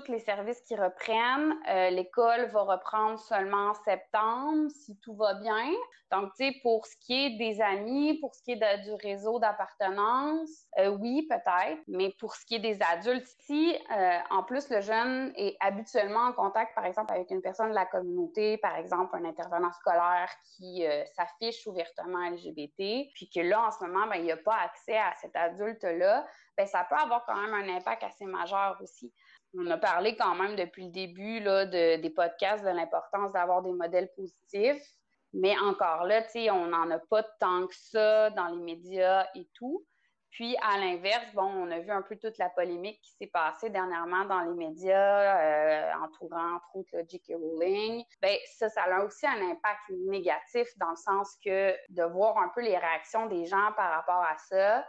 tous 0.00 0.10
les 0.10 0.18
services 0.18 0.60
qui 0.62 0.74
reprennent. 0.76 1.54
Euh, 1.68 1.90
l'école 1.90 2.46
va 2.46 2.62
reprendre 2.62 3.18
seulement 3.18 3.70
en 3.70 3.74
septembre, 3.74 4.70
si 4.70 4.98
tout 5.00 5.14
va 5.14 5.34
bien. 5.34 5.70
Donc, 6.10 6.30
tu 6.36 6.44
sais, 6.44 6.56
pour 6.62 6.86
ce 6.86 6.94
qui 7.00 7.26
est 7.26 7.38
des 7.38 7.60
amis, 7.60 8.18
pour 8.20 8.34
ce 8.34 8.42
qui 8.42 8.52
est 8.52 8.78
du 8.84 8.92
réseau 8.92 9.38
d'appartenance, 9.38 10.66
euh, 10.78 10.88
oui, 10.88 11.26
peut-être. 11.28 11.80
Mais 11.88 12.14
pour 12.18 12.34
ce 12.34 12.44
qui 12.46 12.56
est 12.56 12.60
des 12.60 12.78
adultes, 12.82 13.26
si 13.40 13.76
euh, 13.96 14.18
en 14.30 14.42
plus 14.42 14.68
le 14.70 14.80
jeune 14.80 15.32
est 15.36 15.56
habituellement 15.60 16.26
en 16.26 16.32
contact, 16.32 16.74
par 16.74 16.84
exemple, 16.84 17.12
avec 17.12 17.30
une 17.30 17.42
personne 17.42 17.70
de 17.70 17.74
la 17.74 17.86
communauté, 17.86 18.58
par 18.58 18.76
exemple, 18.76 19.16
un 19.16 19.24
intervenant 19.24 19.72
scolaire 19.72 20.30
qui 20.56 20.84
s'affiche 21.16 21.66
ouvertement 21.66 22.30
LGBT, 22.30 23.08
puis 23.14 23.30
que 23.34 23.40
là, 23.40 23.66
en 23.66 23.70
ce 23.70 23.84
moment, 23.84 24.06
ben, 24.06 24.16
il 24.16 24.24
n'y 24.24 24.32
a 24.32 24.36
pas 24.36 24.56
accès 24.64 24.96
à 24.96 25.12
cet 25.20 25.34
adulte-là, 25.34 26.26
ben, 26.56 26.66
ça 26.66 26.84
peut 26.88 26.96
avoir 26.96 27.24
quand 27.26 27.36
même 27.36 27.54
un 27.54 27.76
impact 27.76 28.04
assez 28.04 28.26
majeur 28.26 28.78
aussi. 28.80 29.12
On 29.56 29.70
a 29.70 29.76
parlé 29.76 30.16
quand 30.16 30.34
même 30.34 30.56
depuis 30.56 30.84
le 30.84 30.90
début 30.90 31.40
là, 31.40 31.66
de, 31.66 32.00
des 32.00 32.10
podcasts 32.10 32.64
de 32.64 32.70
l'importance 32.70 33.32
d'avoir 33.32 33.62
des 33.62 33.72
modèles 33.72 34.10
positifs. 34.16 34.82
Mais 35.32 35.56
encore 35.58 36.04
là, 36.04 36.22
on 36.52 36.66
n'en 36.66 36.90
a 36.90 36.98
pas 36.98 37.22
tant 37.40 37.66
que 37.66 37.74
ça 37.74 38.30
dans 38.30 38.48
les 38.48 38.62
médias 38.62 39.26
et 39.34 39.48
tout. 39.54 39.84
Puis, 40.34 40.56
à 40.62 40.78
l'inverse, 40.78 41.32
bon, 41.32 41.44
on 41.44 41.70
a 41.70 41.78
vu 41.78 41.92
un 41.92 42.02
peu 42.02 42.16
toute 42.16 42.38
la 42.38 42.50
polémique 42.50 43.00
qui 43.02 43.12
s'est 43.12 43.28
passée 43.28 43.70
dernièrement 43.70 44.24
dans 44.24 44.40
les 44.40 44.54
médias, 44.54 45.38
euh, 45.38 45.92
entourant 46.02 46.56
entre 46.56 46.66
autres 46.74 46.88
le 46.92 47.04
J.K. 47.08 47.34
Rowling. 47.36 48.04
Bien, 48.20 48.36
ça, 48.56 48.68
ça 48.68 48.82
a 48.82 49.04
aussi 49.04 49.26
un 49.28 49.50
impact 49.50 49.90
négatif 50.08 50.66
dans 50.78 50.90
le 50.90 50.96
sens 50.96 51.36
que 51.44 51.72
de 51.88 52.02
voir 52.02 52.36
un 52.38 52.48
peu 52.48 52.62
les 52.62 52.76
réactions 52.76 53.26
des 53.26 53.46
gens 53.46 53.72
par 53.76 53.92
rapport 53.92 54.24
à 54.24 54.36
ça 54.38 54.84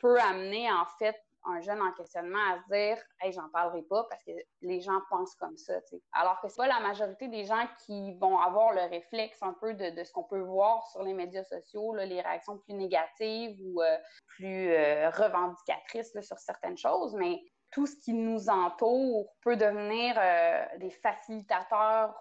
peut 0.00 0.18
amener 0.20 0.70
en 0.70 0.84
fait 0.98 1.16
un 1.44 1.60
jeune 1.60 1.80
en 1.80 1.92
questionnement 1.92 2.38
à 2.52 2.58
se 2.58 2.68
dire 2.68 3.02
Hey, 3.20 3.32
j'en 3.32 3.48
parlerai 3.48 3.82
pas 3.82 4.04
parce 4.08 4.22
que 4.24 4.32
les 4.62 4.80
gens 4.80 5.00
pensent 5.08 5.34
comme 5.36 5.56
ça. 5.56 5.74
Alors 6.12 6.40
que 6.40 6.48
c'est 6.48 6.56
pas 6.56 6.66
la 6.66 6.80
majorité 6.80 7.28
des 7.28 7.44
gens 7.44 7.66
qui 7.84 8.14
vont 8.18 8.38
avoir 8.38 8.72
le 8.72 8.82
réflexe 8.82 9.42
un 9.42 9.54
peu 9.54 9.74
de, 9.74 10.04
ce 10.04 10.12
qu'on 10.12 10.24
peut 10.24 10.40
voir 10.40 10.86
sur 10.90 11.02
les 11.02 11.14
médias 11.14 11.44
sociaux, 11.44 11.94
les 11.94 12.20
réactions 12.20 12.58
plus 12.58 12.74
négatives 12.74 13.56
ou 13.62 13.82
euh, 13.82 13.96
plus 14.26 14.70
euh, 14.70 15.10
revendicatrices 15.10 16.18
sur 16.20 16.38
certaines 16.38 16.78
choses, 16.78 17.14
mais 17.14 17.40
tout 17.70 17.86
ce 17.86 17.96
qui 17.96 18.12
nous 18.12 18.48
entoure 18.48 19.32
peut 19.42 19.56
devenir 19.56 20.14
euh, 20.18 20.78
des 20.78 20.90
facilitateurs 20.90 22.14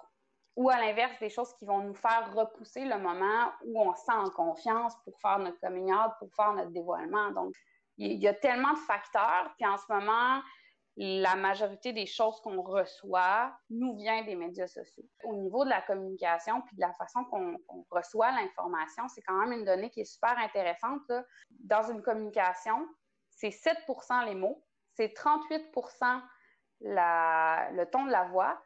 ou 0.56 0.70
à 0.70 0.78
l'inverse, 0.78 1.18
des 1.20 1.30
choses 1.30 1.54
qui 1.54 1.66
vont 1.66 1.80
nous 1.80 1.94
faire 1.94 2.34
repousser 2.36 2.84
le 2.84 2.98
moment 2.98 3.52
où 3.64 3.82
on 3.82 3.94
se 3.94 4.04
sent 4.04 4.12
en 4.12 4.30
confiance 4.30 4.94
pour 5.06 5.18
faire 5.22 5.40
notre 5.40 5.60
communion, 5.60 5.98
pour 6.20 6.34
faire 6.36 6.54
notre 6.54 6.72
dévoilement. 6.72 7.32
Donc, 7.32 7.54
il 8.00 8.20
y 8.20 8.28
a 8.28 8.34
tellement 8.34 8.74
de 8.74 8.80
facteurs. 8.80 9.54
Puis 9.58 9.68
en 9.68 9.78
ce 9.78 9.84
moment, 9.90 10.42
la 10.96 11.36
majorité 11.36 11.94
des 11.94 12.06
choses 12.06 12.40
qu'on 12.42 12.62
reçoit 12.62 13.56
nous 13.70 13.96
vient 13.96 14.24
des 14.24 14.36
médias 14.36 14.68
sociaux. 14.68 15.04
Au 15.24 15.36
niveau 15.36 15.64
de 15.64 15.70
la 15.70 15.82
communication 15.82 16.62
puis 16.62 16.76
de 16.76 16.82
la 16.82 16.94
façon 16.94 17.24
qu'on 17.26 17.58
reçoit 17.90 18.32
l'information, 18.32 19.08
c'est 19.08 19.22
quand 19.22 19.36
même 19.46 19.60
une 19.60 19.66
donnée 19.66 19.90
qui 19.90 20.02
est 20.02 20.12
super 20.12 20.38
intéressante. 20.38 21.12
Dans 21.52 21.90
une 21.90 22.02
communication, 22.02 22.88
c'est 23.30 23.50
7% 23.50 24.26
les 24.26 24.36
mots, 24.36 24.64
c'est 24.96 25.16
38% 25.16 26.22
le 26.82 27.84
ton 27.86 28.06
de 28.06 28.12
la 28.12 28.26
voix, 28.26 28.62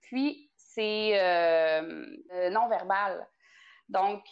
puis 0.00 0.52
c'est 0.56 1.20
euh, 1.20 2.50
non-verbal. 2.50 3.28
Donc, 3.88 4.24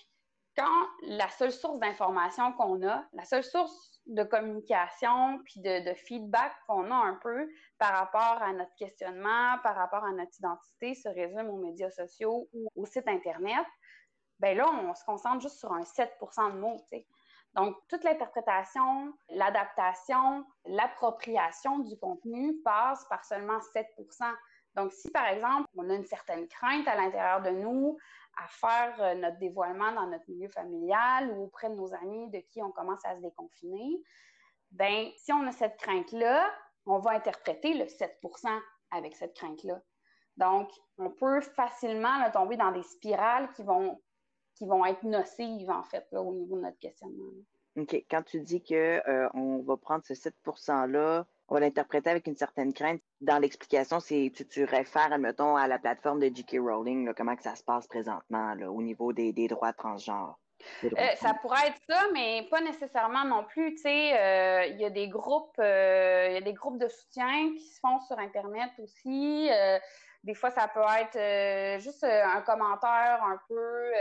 quand 0.56 0.86
la 1.02 1.28
seule 1.30 1.52
source 1.52 1.78
d'information 1.78 2.52
qu'on 2.52 2.86
a, 2.86 3.04
la 3.12 3.24
seule 3.24 3.44
source 3.44 3.99
de 4.06 4.22
communication 4.24 5.40
puis 5.44 5.60
de, 5.60 5.94
feedback 5.94 6.52
qu'on 6.66 6.90
a 6.90 6.94
un 6.94 7.14
peu 7.22 7.48
par 7.78 7.92
rapport 7.92 8.42
à 8.42 8.52
notre 8.52 8.74
questionnement, 8.76 9.58
par 9.62 9.76
rapport 9.76 10.04
à 10.04 10.12
notre 10.12 10.36
identité 10.38 10.94
se 10.94 11.08
résume 11.08 11.48
aux 11.48 11.58
médias 11.58 11.90
sociaux 11.90 12.48
ou 12.52 12.68
au 12.74 12.86
site 12.86 13.06
Internet, 13.08 13.66
ben 14.38 14.56
là, 14.56 14.66
on 14.68 14.94
se 14.94 15.04
concentre 15.04 15.42
juste 15.42 15.58
sur 15.58 15.72
un 15.72 15.82
7% 15.82 16.54
de 16.54 16.58
mots, 16.58 16.82
Donc, 17.54 17.76
toute 17.88 18.02
l'interprétation, 18.04 19.12
l'adaptation, 19.28 20.46
l'appropriation 20.64 21.80
du 21.80 21.98
contenu 21.98 22.56
passe 22.62 23.04
par 23.10 23.24
seulement 23.24 23.60
7 23.60 23.86
Donc, 24.80 24.92
si 24.92 25.10
par 25.10 25.26
exemple, 25.26 25.68
on 25.76 25.90
a 25.90 25.94
une 25.94 26.06
certaine 26.06 26.48
crainte 26.48 26.88
à 26.88 26.96
l'intérieur 26.96 27.42
de 27.42 27.50
nous 27.50 27.98
à 28.42 28.48
faire 28.48 28.96
euh, 29.00 29.14
notre 29.14 29.36
dévoilement 29.38 29.92
dans 29.92 30.06
notre 30.06 30.24
milieu 30.28 30.48
familial 30.48 31.30
ou 31.32 31.44
auprès 31.44 31.68
de 31.68 31.74
nos 31.74 31.92
amis 31.92 32.30
de 32.30 32.38
qui 32.38 32.62
on 32.62 32.70
commence 32.70 33.04
à 33.04 33.14
se 33.14 33.20
déconfiner, 33.20 34.02
ben 34.70 35.10
si 35.18 35.34
on 35.34 35.46
a 35.46 35.52
cette 35.52 35.76
crainte-là, 35.76 36.50
on 36.86 36.98
va 36.98 37.10
interpréter 37.10 37.74
le 37.74 37.84
7% 37.84 38.58
avec 38.90 39.14
cette 39.16 39.34
crainte-là. 39.34 39.82
Donc, 40.38 40.70
on 40.96 41.10
peut 41.10 41.42
facilement 41.42 42.30
tomber 42.30 42.56
dans 42.56 42.72
des 42.72 42.82
spirales 42.82 43.52
qui 43.52 43.62
vont, 43.62 44.00
qui 44.54 44.64
vont 44.64 44.86
être 44.86 45.02
nocives, 45.02 45.70
en 45.70 45.82
fait, 45.82 46.06
au 46.12 46.32
niveau 46.32 46.56
de 46.56 46.62
notre 46.62 46.78
questionnement. 46.78 47.32
OK. 47.76 47.94
Quand 48.10 48.22
tu 48.22 48.40
dis 48.40 48.62
qu'on 48.62 48.74
euh, 48.74 49.62
va 49.62 49.76
prendre 49.76 50.04
ce 50.06 50.14
7 50.14 50.34
%-là 50.46 51.26
on 51.50 51.54
va 51.54 51.60
l'interpréter 51.60 52.08
avec 52.08 52.26
une 52.28 52.36
certaine 52.36 52.72
crainte. 52.72 53.02
Dans 53.20 53.38
l'explication, 53.38 54.00
c'est 54.00 54.32
tu, 54.34 54.46
tu 54.46 54.64
réfères, 54.64 55.12
admettons, 55.12 55.56
à 55.56 55.68
la 55.68 55.78
plateforme 55.78 56.20
de 56.20 56.34
J.K. 56.34 56.56
Rowling, 56.58 57.12
comment 57.14 57.36
que 57.36 57.42
ça 57.42 57.54
se 57.54 57.62
passe 57.62 57.86
présentement 57.86 58.54
au 58.68 58.80
niveau 58.80 59.12
des, 59.12 59.32
droits 59.48 59.72
transgenres. 59.74 60.38
Euh, 60.84 60.88
ça 61.16 61.34
pourrait 61.34 61.68
être 61.68 61.80
ça, 61.88 62.02
mais 62.12 62.46
pas 62.50 62.60
nécessairement 62.60 63.24
non 63.24 63.44
plus. 63.44 63.74
Tu 63.74 63.82
sais, 63.82 64.18
euh, 64.18 64.66
il 64.66 64.80
y 64.80 64.84
a 64.84 64.90
des 64.90 65.08
groupes, 65.08 65.58
euh, 65.58 66.26
il 66.28 66.34
y 66.34 66.36
a 66.36 66.40
des 66.42 66.52
groupes 66.52 66.78
de 66.78 66.88
soutien 66.88 67.54
qui 67.56 67.66
se 67.66 67.80
font 67.80 67.98
sur 68.00 68.18
Internet 68.18 68.70
aussi. 68.78 69.50
des 70.24 70.34
fois, 70.34 70.50
ça 70.50 70.68
peut 70.68 70.80
être 71.00 71.80
juste 71.80 72.04
un 72.04 72.40
commentaire 72.42 73.22
un 73.24 73.38
peu 73.48 73.92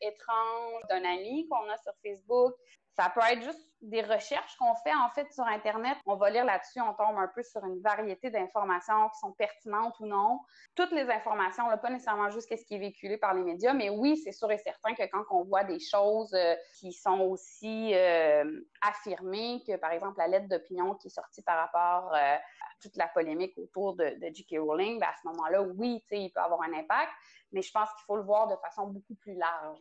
étrange 0.00 0.82
d'un 0.88 1.04
ami 1.04 1.46
qu'on 1.48 1.68
a 1.70 1.76
sur 1.78 1.92
Facebook. 2.02 2.54
Ça 2.98 3.10
peut 3.10 3.20
être 3.30 3.42
juste 3.42 3.68
des 3.80 4.02
recherches 4.02 4.56
qu'on 4.56 4.74
fait 4.82 4.92
en 4.92 5.08
fait 5.10 5.32
sur 5.32 5.44
Internet. 5.44 5.96
On 6.04 6.16
va 6.16 6.30
lire 6.30 6.44
là-dessus, 6.44 6.80
on 6.80 6.94
tombe 6.94 7.16
un 7.16 7.28
peu 7.28 7.44
sur 7.44 7.64
une 7.64 7.80
variété 7.80 8.28
d'informations 8.28 9.08
qui 9.10 9.20
sont 9.20 9.30
pertinentes 9.32 9.94
ou 10.00 10.06
non. 10.06 10.40
Toutes 10.74 10.90
les 10.90 11.08
informations, 11.08 11.68
là, 11.68 11.76
pas 11.76 11.90
nécessairement 11.90 12.28
juste 12.30 12.48
ce 12.50 12.64
qui 12.64 12.74
est 12.74 12.78
véhiculé 12.78 13.18
par 13.18 13.34
les 13.34 13.42
médias, 13.44 13.72
mais 13.72 13.88
oui, 13.88 14.16
c'est 14.16 14.32
sûr 14.32 14.50
et 14.50 14.58
certain 14.58 14.94
que 14.94 15.04
quand 15.12 15.22
on 15.30 15.44
voit 15.44 15.62
des 15.62 15.78
choses 15.78 16.34
euh, 16.34 16.56
qui 16.80 16.92
sont 16.92 17.20
aussi 17.20 17.94
euh, 17.94 18.60
affirmées 18.80 19.62
que, 19.64 19.76
par 19.76 19.92
exemple, 19.92 20.18
la 20.18 20.26
lettre 20.26 20.48
d'opinion 20.48 20.96
qui 20.96 21.06
est 21.06 21.14
sortie 21.14 21.42
par 21.42 21.58
rapport 21.58 22.12
euh, 22.14 22.34
à 22.34 22.40
toute 22.82 22.96
la 22.96 23.06
polémique 23.06 23.56
autour 23.58 23.94
de, 23.94 24.16
J.K. 24.20 24.56
Rowling, 24.58 24.98
ben, 24.98 25.06
à 25.06 25.14
ce 25.22 25.28
moment-là, 25.28 25.62
oui, 25.62 26.02
il 26.10 26.32
peut 26.32 26.40
avoir 26.40 26.62
un 26.62 26.72
impact 26.72 27.12
mais 27.52 27.62
je 27.62 27.72
pense 27.72 27.88
qu'il 27.90 28.04
faut 28.06 28.16
le 28.16 28.22
voir 28.22 28.48
de 28.48 28.56
façon 28.56 28.86
beaucoup 28.88 29.14
plus 29.14 29.34
large. 29.34 29.78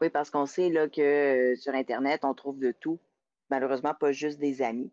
Oui, 0.00 0.10
parce 0.10 0.30
qu'on 0.30 0.46
sait 0.46 0.70
là, 0.70 0.88
que 0.88 1.54
sur 1.56 1.74
Internet, 1.74 2.24
on 2.24 2.34
trouve 2.34 2.58
de 2.58 2.72
tout. 2.72 2.98
Malheureusement, 3.50 3.94
pas 3.94 4.12
juste 4.12 4.38
des 4.38 4.62
amis. 4.62 4.92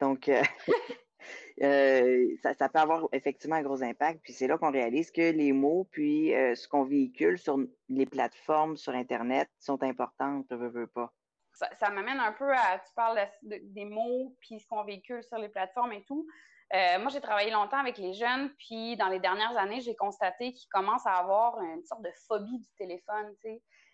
Donc, 0.00 0.28
euh, 0.28 0.42
euh, 1.62 2.36
ça, 2.42 2.68
peut 2.68 2.78
avoir 2.78 3.08
effectivement 3.12 3.56
un 3.56 3.62
gros 3.62 3.82
impact. 3.82 4.20
Puis 4.22 4.32
c'est 4.32 4.46
là 4.46 4.58
qu'on 4.58 4.72
réalise 4.72 5.10
que 5.10 5.30
les 5.32 5.52
mots, 5.52 5.86
puis 5.90 6.34
euh, 6.34 6.54
ce 6.54 6.66
qu'on 6.68 6.84
véhicule 6.84 7.38
sur 7.38 7.58
les 7.88 8.06
plateformes 8.06 8.76
sur 8.76 8.94
Internet 8.94 9.48
sont 9.58 9.82
importantes, 9.82 10.50
ne 10.50 10.68
veux 10.68 10.86
pas. 10.86 11.12
Ça, 11.52 11.90
m'amène 11.90 12.18
un 12.18 12.32
peu 12.32 12.52
à, 12.52 12.80
tu 12.80 12.92
parles 12.96 13.20
des 13.42 13.84
mots, 13.84 14.34
puis 14.40 14.58
ce 14.58 14.66
qu'on 14.66 14.82
véhicule 14.82 15.22
sur 15.22 15.38
les 15.38 15.48
plateformes 15.48 15.92
et 15.92 16.02
tout. 16.02 16.26
Euh, 16.74 16.98
moi, 16.98 17.08
j'ai 17.08 17.20
travaillé 17.20 17.52
longtemps 17.52 17.78
avec 17.78 17.98
les 17.98 18.14
jeunes, 18.14 18.50
puis 18.58 18.96
dans 18.96 19.06
les 19.06 19.20
dernières 19.20 19.56
années, 19.56 19.80
j'ai 19.80 19.94
constaté 19.94 20.52
qu'ils 20.52 20.68
commencent 20.70 21.06
à 21.06 21.18
avoir 21.18 21.60
une 21.60 21.84
sorte 21.84 22.02
de 22.02 22.10
phobie 22.26 22.58
du 22.58 22.74
téléphone. 22.76 23.32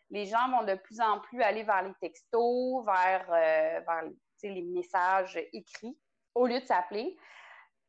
Les 0.09 0.25
gens 0.25 0.49
vont 0.49 0.65
de 0.65 0.75
plus 0.77 0.99
en 1.01 1.21
plus 1.21 1.43
aller 1.43 1.63
vers 1.63 1.83
les 1.83 1.93
textos, 2.01 2.85
vers, 2.87 3.27
euh, 3.31 4.11
les 4.43 4.63
messages 4.63 5.39
écrits, 5.53 5.99
au 6.35 6.47
lieu 6.47 6.59
de 6.59 6.65
s'appeler. 6.65 7.19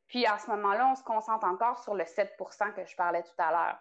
Puis 0.07 0.25
à 0.25 0.37
ce 0.37 0.49
moment-là, 0.51 0.89
on 0.91 0.95
se 0.95 1.03
concentre 1.03 1.47
encore 1.47 1.81
sur 1.81 1.95
le 1.95 2.03
7 2.03 2.35
que 2.75 2.85
je 2.85 2.95
parlais 2.97 3.23
tout 3.23 3.31
à 3.37 3.51
l'heure. 3.51 3.79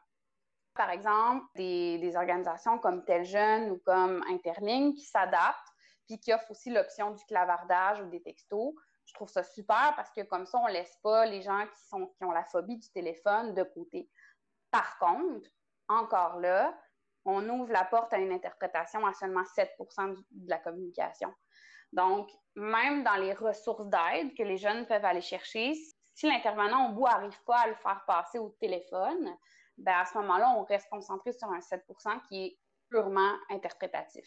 Par 0.75 0.90
exemple, 0.90 1.45
des, 1.57 1.99
des, 1.99 2.14
organisations 2.14 2.79
comme 2.79 3.05
Tel 3.05 3.25
Jeune 3.25 3.73
ou 3.73 3.79
comme 3.79 4.23
Interligne 4.31 4.95
qui 4.95 5.05
s'adaptent, 5.05 5.75
puis 6.07 6.21
qui 6.21 6.33
offrent 6.33 6.52
aussi 6.52 6.71
l'option 6.71 7.11
du 7.11 7.25
clavardage 7.25 8.00
ou 8.00 8.07
des 8.07 8.23
textos 8.23 8.75
je 9.11 9.14
trouve 9.14 9.29
ça 9.29 9.43
super 9.43 9.93
parce 9.97 10.11
que 10.12 10.23
comme 10.23 10.47
ça, 10.47 10.59
on 10.62 10.69
laisse 10.69 10.97
pas 11.02 11.26
les 11.26 11.43
gens 11.43 11.67
qui, 11.67 11.88
sont, 11.88 12.07
qui 12.17 12.25
ont 12.25 12.31
la 12.31 12.45
phobie 12.45 12.79
du 12.79 12.88
téléphone 12.90 13.55
de 13.55 13.64
côté. 13.64 14.09
Par 14.71 14.99
contre, 14.99 15.50
encore 15.88 16.38
là, 16.38 16.79
on 17.25 17.47
ouvre 17.49 17.73
la 17.73 17.85
porte 17.85 18.12
à 18.12 18.19
une 18.19 18.33
interprétation 18.33 19.05
à 19.05 19.12
seulement 19.12 19.43
7% 19.43 20.17
de 20.31 20.49
la 20.49 20.59
communication. 20.59 21.35
Donc, 21.93 22.31
même 22.55 23.02
dans 23.02 23.17
les 23.17 23.35
ressources 23.35 23.87
d'aide 23.87 24.33
que 24.37 24.45
les 24.45 24.57
jeunes 24.57 24.87
peuvent 24.87 25.05
aller 25.05 25.21
chercher, 25.21 25.75
si 26.14 26.29
l'intervenant 26.29 26.90
au 26.90 26.93
bout 26.93 27.07
n'arrive 27.07 27.45
pas 27.45 27.59
à 27.59 27.67
le 27.67 27.75
faire 27.75 28.05
passer 28.07 28.38
au 28.38 28.50
téléphone, 28.61 29.37
ben 29.76 29.99
à 29.99 30.05
ce 30.05 30.17
moment-là, 30.19 30.55
on 30.57 30.62
reste 30.64 30.88
concentré 30.88 31.33
sur 31.33 31.49
un 31.50 31.59
7% 31.59 32.23
qui 32.29 32.47
est 32.47 32.59
purement 32.88 33.35
interprétatif. 33.50 34.25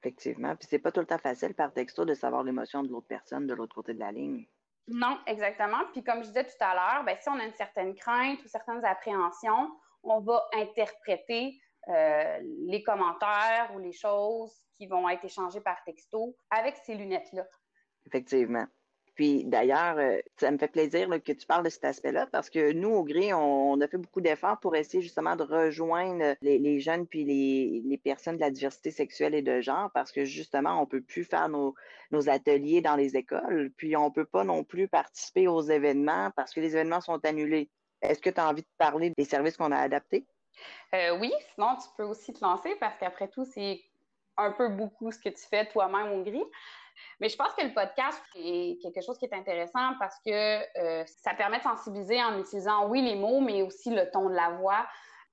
Effectivement. 0.00 0.56
Puis 0.56 0.66
c'est 0.70 0.78
pas 0.78 0.92
tout 0.92 1.00
le 1.00 1.06
temps 1.06 1.18
facile 1.18 1.54
par 1.54 1.72
texto 1.72 2.04
de 2.04 2.14
savoir 2.14 2.42
l'émotion 2.42 2.82
de 2.82 2.88
l'autre 2.88 3.06
personne 3.06 3.46
de 3.46 3.54
l'autre 3.54 3.74
côté 3.74 3.92
de 3.92 4.00
la 4.00 4.10
ligne. 4.10 4.46
Non, 4.88 5.18
exactement. 5.26 5.84
Puis 5.92 6.02
comme 6.02 6.22
je 6.22 6.28
disais 6.28 6.44
tout 6.44 6.56
à 6.60 6.74
l'heure, 6.74 7.04
ben, 7.04 7.16
si 7.20 7.28
on 7.28 7.38
a 7.38 7.44
une 7.44 7.54
certaine 7.54 7.94
crainte 7.94 8.42
ou 8.44 8.48
certaines 8.48 8.84
appréhensions, 8.84 9.70
on 10.02 10.20
va 10.20 10.42
interpréter 10.54 11.60
euh, 11.88 12.38
les 12.66 12.82
commentaires 12.82 13.70
ou 13.74 13.78
les 13.78 13.92
choses 13.92 14.54
qui 14.76 14.86
vont 14.86 15.08
être 15.08 15.24
échangées 15.24 15.60
par 15.60 15.82
texto 15.84 16.34
avec 16.50 16.76
ces 16.76 16.94
lunettes-là. 16.94 17.46
Effectivement. 18.06 18.66
Puis 19.20 19.44
d'ailleurs, 19.44 19.98
euh, 19.98 20.16
ça 20.38 20.50
me 20.50 20.56
fait 20.56 20.72
plaisir 20.72 21.06
que 21.22 21.32
tu 21.32 21.46
parles 21.46 21.62
de 21.62 21.68
cet 21.68 21.84
aspect-là 21.84 22.26
parce 22.32 22.48
que 22.48 22.72
nous, 22.72 22.88
au 22.88 23.04
GRI, 23.04 23.34
on, 23.34 23.78
a 23.82 23.86
fait 23.86 23.98
beaucoup 23.98 24.22
d'efforts 24.22 24.58
pour 24.60 24.74
essayer 24.76 25.02
justement 25.02 25.36
de 25.36 25.42
rejoindre 25.42 26.36
les, 26.40 26.80
jeunes 26.80 27.06
puis 27.06 27.24
les, 27.24 27.98
personnes 27.98 28.36
de 28.36 28.40
la 28.40 28.50
diversité 28.50 28.90
sexuelle 28.90 29.34
et 29.34 29.42
de 29.42 29.60
genre 29.60 29.90
parce 29.92 30.10
que 30.10 30.24
justement, 30.24 30.78
on 30.78 30.84
ne 30.84 30.86
peut 30.86 31.02
plus 31.02 31.24
faire 31.24 31.50
nos, 31.50 31.74
ateliers 32.30 32.80
dans 32.80 32.96
les 32.96 33.14
écoles, 33.14 33.70
puis 33.76 33.94
on 33.94 34.06
ne 34.06 34.10
peut 34.10 34.24
pas 34.24 34.42
non 34.42 34.64
plus 34.64 34.88
participer 34.88 35.48
aux 35.48 35.60
événements 35.60 36.30
parce 36.34 36.54
que 36.54 36.60
les 36.60 36.74
événements 36.74 37.02
sont 37.02 37.22
annulés. 37.26 37.68
Est-ce 38.00 38.22
que 38.22 38.30
tu 38.30 38.40
as 38.40 38.48
envie 38.48 38.62
de 38.62 38.68
parler 38.78 39.12
des 39.18 39.24
services 39.26 39.58
qu'on 39.58 39.70
a 39.70 39.80
adaptés? 39.80 40.24
Euh, 40.94 41.18
oui, 41.18 41.30
sinon 41.54 41.76
tu 41.76 41.90
peux 41.94 42.04
aussi 42.04 42.32
te 42.32 42.42
lancer 42.42 42.74
parce 42.80 42.96
qu'après 42.96 43.28
tout, 43.28 43.44
c'est 43.44 43.82
un 44.38 44.52
peu 44.52 44.70
beaucoup 44.70 45.12
ce 45.12 45.18
que 45.18 45.28
tu 45.28 45.46
fais 45.50 45.66
toi-même 45.66 46.12
au 46.12 46.22
GRI. 46.22 46.42
Mais 47.20 47.28
je 47.28 47.36
pense 47.36 47.52
que 47.54 47.64
le 47.64 47.72
podcast 47.72 48.20
est 48.34 48.80
quelque 48.82 49.02
chose 49.04 49.18
qui 49.18 49.26
est 49.26 49.34
intéressant 49.34 49.94
parce 49.98 50.16
que 50.24 50.30
euh, 50.78 51.04
ça 51.22 51.34
permet 51.34 51.58
de 51.58 51.62
sensibiliser 51.62 52.22
en 52.22 52.38
utilisant, 52.38 52.88
oui, 52.88 53.02
les 53.02 53.14
mots, 53.14 53.40
mais 53.40 53.62
aussi 53.62 53.90
le 53.90 54.10
ton 54.10 54.28
de 54.28 54.34
la 54.34 54.50
voix. 54.50 54.86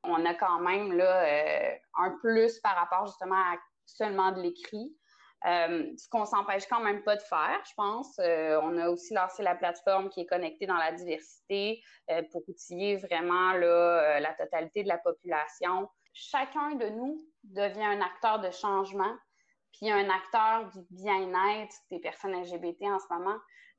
On 0.04 0.26
a 0.26 0.34
quand 0.34 0.60
même 0.60 0.94
là, 0.94 1.24
euh, 1.24 1.76
un 1.98 2.12
plus 2.22 2.60
par 2.60 2.76
rapport 2.76 3.06
justement 3.08 3.36
à 3.36 3.56
seulement 3.86 4.32
de 4.32 4.42
l'écrit. 4.42 4.96
Euh, 5.46 5.86
ce 5.98 6.10
qu'on 6.10 6.26
s'empêche 6.26 6.66
quand 6.68 6.80
même 6.80 7.04
pas 7.04 7.16
de 7.16 7.22
faire, 7.22 7.62
je 7.66 7.74
pense. 7.76 8.20
on 8.20 8.78
a 8.78 8.90
aussi 8.90 9.14
lancé 9.14 9.44
la 9.44 9.56
plateforme 9.56 10.10
qui 10.10 10.22
est 10.22 10.26
connectée 10.26 10.66
dans 10.66 10.78
la 10.78 10.92
diversité 10.92 11.82
pour 12.32 12.42
outiller 12.50 12.98
vraiment 12.98 13.54
là, 13.54 14.20
la 14.20 14.34
totalité 14.34 14.84
de 14.84 14.88
la 14.88 14.98
population. 14.98 15.88
Chacun 16.14 16.74
de 16.76 16.90
nous 16.90 17.24
devient 17.44 17.84
un 17.84 18.02
acteur 18.02 18.40
de 18.40 18.50
changement 18.50 19.16
puis 19.74 19.90
un 19.92 20.10
acteur 20.10 20.70
du 20.72 20.80
bien-être 20.92 21.76
des 21.92 22.00
personnes 22.00 22.34
LGBT 22.34 22.84
en 22.84 23.00
ce 23.00 23.14
moment, 23.14 23.38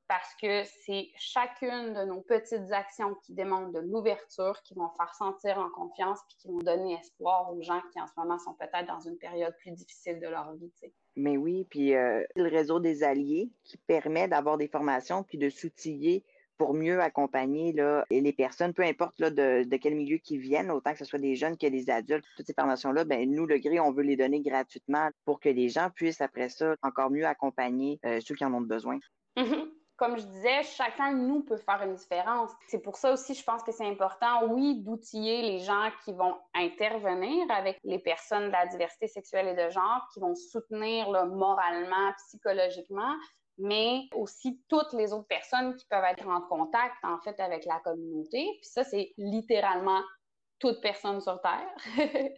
parce 0.09 0.33
que 0.41 0.63
c'est 0.63 1.09
chacune 1.17 1.93
de 1.93 2.03
nos 2.03 2.21
petites 2.21 2.71
actions 2.71 3.13
qui 3.23 3.33
démontrent 3.33 3.71
de 3.71 3.79
l'ouverture, 3.79 4.59
qui 4.63 4.73
vont 4.73 4.89
faire 4.97 5.13
sentir 5.13 5.59
en 5.59 5.69
confiance, 5.69 6.19
puis 6.27 6.37
qui 6.39 6.47
vont 6.47 6.57
donner 6.57 6.95
espoir 6.99 7.53
aux 7.53 7.61
gens 7.61 7.79
qui 7.93 8.01
en 8.01 8.07
ce 8.07 8.13
moment 8.17 8.39
sont 8.39 8.55
peut-être 8.55 8.87
dans 8.87 8.99
une 9.01 9.19
période 9.19 9.55
plus 9.59 9.71
difficile 9.71 10.19
de 10.19 10.27
leur 10.27 10.51
vie. 10.55 10.71
Mais 11.15 11.37
oui, 11.37 11.67
puis 11.69 11.95
euh, 11.95 12.23
le 12.35 12.49
réseau 12.49 12.79
des 12.79 13.03
alliés 13.03 13.51
qui 13.63 13.77
permet 13.77 14.27
d'avoir 14.27 14.57
des 14.57 14.67
formations 14.67 15.23
puis 15.23 15.37
de 15.37 15.49
s'outiller 15.49 16.25
pour 16.59 16.73
mieux 16.73 17.01
accompagner 17.01 17.71
là, 17.71 18.05
les 18.11 18.33
personnes, 18.33 18.73
peu 18.73 18.83
importe 18.83 19.17
là, 19.19 19.31
de, 19.31 19.63
de 19.63 19.77
quel 19.77 19.95
milieu 19.95 20.17
qu'ils 20.17 20.41
viennent, 20.41 20.69
autant 20.69 20.91
que 20.91 20.99
ce 20.99 21.05
soit 21.05 21.17
des 21.17 21.35
jeunes 21.35 21.57
que 21.57 21.65
des 21.65 21.89
adultes. 21.89 22.25
Toutes 22.35 22.45
ces 22.45 22.53
formations-là, 22.53 23.05
ben, 23.05 23.31
nous, 23.31 23.47
le 23.47 23.57
GRI, 23.57 23.79
on 23.79 23.91
veut 23.91 24.03
les 24.03 24.17
donner 24.17 24.41
gratuitement 24.41 25.09
pour 25.25 25.39
que 25.39 25.49
les 25.49 25.69
gens 25.69 25.89
puissent, 25.89 26.21
après 26.21 26.49
ça, 26.49 26.75
encore 26.83 27.09
mieux 27.09 27.25
accompagner 27.25 27.99
euh, 28.05 28.19
ceux 28.19 28.35
qui 28.35 28.45
en 28.45 28.53
ont 28.53 28.61
besoin. 28.61 28.99
Mm-hmm 29.37 29.69
comme 29.99 30.17
je 30.17 30.23
disais, 30.23 30.63
chacun 30.63 31.11
de 31.11 31.19
nous 31.19 31.43
peut 31.43 31.57
faire 31.57 31.81
une 31.83 31.95
différence. 31.95 32.51
C'est 32.67 32.79
pour 32.79 32.95
ça 32.95 33.11
aussi, 33.11 33.33
je 33.33 33.43
pense 33.43 33.61
que 33.63 33.73
c'est 33.73 33.85
important, 33.85 34.45
oui, 34.47 34.81
d'outiller 34.81 35.41
les 35.41 35.59
gens 35.59 35.89
qui 36.05 36.13
vont 36.13 36.37
intervenir 36.55 37.45
avec 37.51 37.77
les 37.83 37.99
personnes 37.99 38.47
de 38.47 38.51
la 38.51 38.65
diversité 38.67 39.07
sexuelle 39.07 39.49
et 39.49 39.55
de 39.55 39.69
genre, 39.69 40.07
qui 40.13 40.21
vont 40.21 40.35
soutenir 40.35 41.09
là, 41.11 41.25
moralement, 41.25 42.13
psychologiquement, 42.17 43.13
mais 43.59 44.07
aussi 44.13 44.61
toutes 44.67 44.93
les 44.93 45.13
autres 45.13 45.27
personnes 45.27 45.75
qui 45.75 45.85
peuvent 45.85 46.03
être 46.03 46.27
en 46.27 46.41
contact, 46.41 46.95
en 47.03 47.19
fait, 47.19 47.39
avec 47.39 47.65
la 47.65 47.79
communauté. 47.79 48.45
Puis 48.61 48.69
ça, 48.69 48.83
c'est 48.83 49.13
littéralement 49.17 50.01
toute 50.59 50.81
personne 50.81 51.21
sur 51.21 51.39
Terre. 51.41 51.69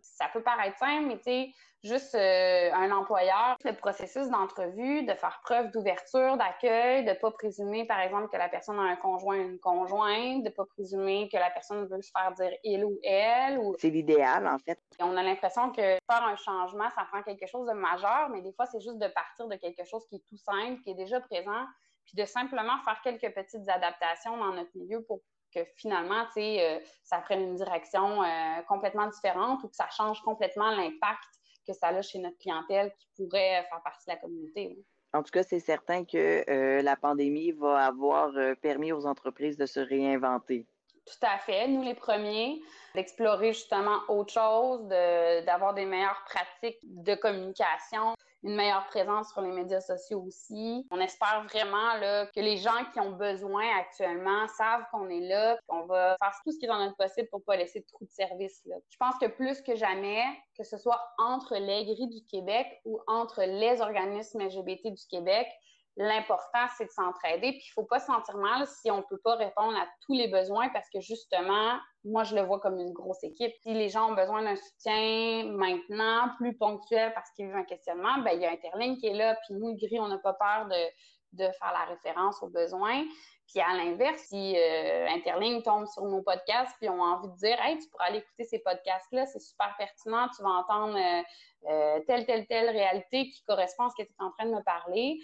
ça 0.00 0.26
peut 0.32 0.42
paraître 0.42 0.78
simple, 0.78 1.06
mais 1.06 1.18
tu 1.18 1.24
sais, 1.24 1.52
juste 1.86 2.14
euh, 2.14 2.70
un 2.72 2.90
employeur, 2.90 3.56
le 3.64 3.72
processus 3.72 4.28
d'entrevue, 4.28 5.04
de 5.04 5.14
faire 5.14 5.40
preuve 5.42 5.70
d'ouverture, 5.70 6.36
d'accueil, 6.36 7.04
de 7.04 7.10
ne 7.10 7.14
pas 7.14 7.30
présumer, 7.30 7.86
par 7.86 8.00
exemple, 8.00 8.28
que 8.28 8.36
la 8.36 8.48
personne 8.48 8.78
a 8.78 8.82
un 8.82 8.96
conjoint 8.96 9.38
ou 9.38 9.48
une 9.48 9.60
conjointe, 9.60 10.42
de 10.42 10.48
ne 10.48 10.54
pas 10.54 10.64
présumer 10.64 11.28
que 11.30 11.36
la 11.36 11.50
personne 11.50 11.86
veut 11.86 12.02
se 12.02 12.10
faire 12.10 12.32
dire 12.32 12.56
il 12.64 12.84
ou 12.84 12.98
elle. 13.02 13.58
Ou... 13.58 13.74
C'est 13.78 13.90
l'idéal, 13.90 14.46
en 14.46 14.58
fait. 14.58 14.78
on 15.00 15.16
a 15.16 15.22
l'impression 15.22 15.70
que 15.70 15.82
faire 15.82 16.24
un 16.24 16.36
changement, 16.36 16.88
ça 16.90 17.06
prend 17.10 17.22
quelque 17.22 17.46
chose 17.46 17.66
de 17.68 17.74
majeur, 17.74 18.28
mais 18.30 18.42
des 18.42 18.52
fois, 18.52 18.66
c'est 18.66 18.80
juste 18.80 18.98
de 18.98 19.08
partir 19.08 19.46
de 19.48 19.56
quelque 19.56 19.84
chose 19.84 20.06
qui 20.08 20.16
est 20.16 20.24
tout 20.28 20.38
simple, 20.38 20.80
qui 20.82 20.90
est 20.90 20.94
déjà 20.94 21.20
présent, 21.20 21.64
puis 22.04 22.16
de 22.16 22.24
simplement 22.24 22.78
faire 22.84 23.00
quelques 23.02 23.34
petites 23.34 23.68
adaptations 23.68 24.36
dans 24.36 24.52
notre 24.52 24.70
milieu 24.74 25.02
pour 25.04 25.20
que 25.56 25.64
finalement, 25.76 26.24
tu 26.26 26.40
sais, 26.40 26.60
euh, 26.60 26.78
ça 27.02 27.18
prenne 27.18 27.40
une 27.40 27.54
direction 27.56 28.22
euh, 28.22 28.26
complètement 28.68 29.06
différente 29.08 29.62
ou 29.64 29.68
que 29.68 29.76
ça 29.76 29.88
change 29.90 30.20
complètement 30.20 30.70
l'impact 30.70 31.28
que 31.66 31.72
ça 31.72 31.88
a 31.88 32.02
chez 32.02 32.18
notre 32.18 32.38
clientèle 32.38 32.92
qui 32.98 33.08
pourrait 33.16 33.66
faire 33.68 33.82
partie 33.82 34.04
de 34.06 34.12
la 34.12 34.18
communauté. 34.18 34.78
En 35.12 35.22
tout 35.22 35.30
cas, 35.32 35.42
c'est 35.42 35.60
certain 35.60 36.04
que 36.04 36.48
euh, 36.48 36.82
la 36.82 36.94
pandémie 36.94 37.52
va 37.52 37.86
avoir 37.86 38.32
permis 38.60 38.92
aux 38.92 39.06
entreprises 39.06 39.56
de 39.56 39.66
se 39.66 39.80
réinventer. 39.80 40.66
Tout 41.06 41.26
à 41.26 41.38
fait. 41.38 41.66
Nous, 41.68 41.82
les 41.82 41.94
premiers, 41.94 42.60
d'explorer 42.94 43.52
justement 43.52 43.98
autre 44.08 44.32
chose, 44.32 44.86
d'avoir 44.88 45.74
des 45.74 45.86
meilleures 45.86 46.22
pratiques 46.26 46.78
de 46.82 47.14
communication, 47.14 48.15
une 48.46 48.54
meilleure 48.54 48.86
présence 48.86 49.32
sur 49.32 49.40
les 49.42 49.50
médias 49.50 49.80
sociaux 49.80 50.22
aussi. 50.24 50.86
On 50.92 51.00
espère 51.00 51.44
vraiment 51.50 51.94
là, 51.96 52.26
que 52.26 52.40
les 52.40 52.56
gens 52.56 52.84
qui 52.92 53.00
ont 53.00 53.10
besoin 53.10 53.64
actuellement 53.80 54.46
savent 54.56 54.84
qu'on 54.92 55.08
est 55.08 55.26
là, 55.28 55.58
qu'on 55.66 55.84
va 55.86 56.16
faire 56.22 56.32
tout 56.44 56.52
ce 56.52 56.58
qui 56.58 56.64
est 56.64 56.68
dans 56.68 56.78
notre 56.78 56.96
possible 56.96 57.28
pour 57.28 57.42
pas 57.44 57.56
laisser 57.56 57.80
de 57.80 57.86
trou 57.86 58.04
de 58.04 58.10
service. 58.12 58.62
Je 58.64 58.96
pense 58.98 59.16
que 59.20 59.26
plus 59.26 59.60
que 59.62 59.74
jamais, 59.74 60.22
que 60.56 60.62
ce 60.62 60.78
soit 60.78 61.00
entre 61.18 61.56
les 61.56 61.84
grilles 61.86 62.08
du 62.08 62.24
Québec 62.24 62.68
ou 62.84 63.00
entre 63.08 63.42
les 63.42 63.80
organismes 63.80 64.40
LGBT 64.40 64.92
du 64.92 65.06
Québec, 65.10 65.48
l'important, 65.96 66.66
c'est 66.76 66.86
de 66.86 66.90
s'entraider. 66.90 67.52
Puis 67.52 67.64
il 67.68 67.72
faut 67.74 67.84
pas 67.84 67.98
se 67.98 68.06
sentir 68.06 68.36
mal 68.36 68.66
si 68.66 68.90
on 68.90 69.02
peut 69.02 69.18
pas 69.18 69.36
répondre 69.36 69.76
à 69.76 69.86
tous 70.04 70.14
les 70.14 70.28
besoins 70.28 70.68
parce 70.68 70.88
que 70.90 71.00
justement, 71.00 71.78
moi, 72.04 72.24
je 72.24 72.34
le 72.34 72.42
vois 72.42 72.60
comme 72.60 72.78
une 72.78 72.92
grosse 72.92 73.22
équipe. 73.24 73.52
Si 73.62 73.72
les 73.72 73.88
gens 73.88 74.10
ont 74.10 74.14
besoin 74.14 74.42
d'un 74.42 74.56
soutien 74.56 75.44
maintenant, 75.46 76.30
plus 76.36 76.56
ponctuel 76.56 77.12
parce 77.14 77.30
qu'ils 77.32 77.46
vivent 77.46 77.56
un 77.56 77.64
questionnement, 77.64 78.18
ben 78.18 78.32
il 78.34 78.42
y 78.42 78.46
a 78.46 78.50
Interlink 78.50 78.98
qui 78.98 79.06
est 79.06 79.14
là. 79.14 79.36
Puis 79.46 79.54
nous, 79.54 79.74
gris, 79.76 79.98
on 79.98 80.08
n'a 80.08 80.18
pas 80.18 80.34
peur 80.34 80.66
de, 80.66 81.44
de 81.44 81.50
faire 81.52 81.72
la 81.72 81.84
référence 81.86 82.42
aux 82.42 82.48
besoins. 82.48 83.04
Puis 83.48 83.60
à 83.60 83.74
l'inverse, 83.76 84.22
si 84.22 84.56
euh, 84.56 85.60
tombe 85.64 85.86
sur 85.86 86.04
nos 86.04 86.20
podcasts 86.22 86.74
puis 86.78 86.88
ont 86.88 87.00
envie 87.00 87.28
de 87.28 87.36
dire 87.36 87.56
Hey, 87.60 87.78
tu 87.78 87.88
pourras 87.88 88.06
aller 88.06 88.18
écouter 88.18 88.44
ces 88.44 88.58
podcasts-là, 88.58 89.26
c'est 89.26 89.40
super 89.40 89.74
pertinent, 89.78 90.28
tu 90.36 90.42
vas 90.42 90.50
entendre 90.50 90.96
euh, 90.96 91.22
euh, 91.70 92.00
telle, 92.06 92.26
telle, 92.26 92.46
telle 92.46 92.70
réalité 92.70 93.28
qui 93.28 93.42
correspond 93.44 93.84
à 93.84 93.90
ce 93.90 94.02
que 94.02 94.06
tu 94.06 94.12
es 94.12 94.24
en 94.24 94.30
train 94.32 94.46
de 94.46 94.54
me 94.54 94.62
parler 94.62 95.18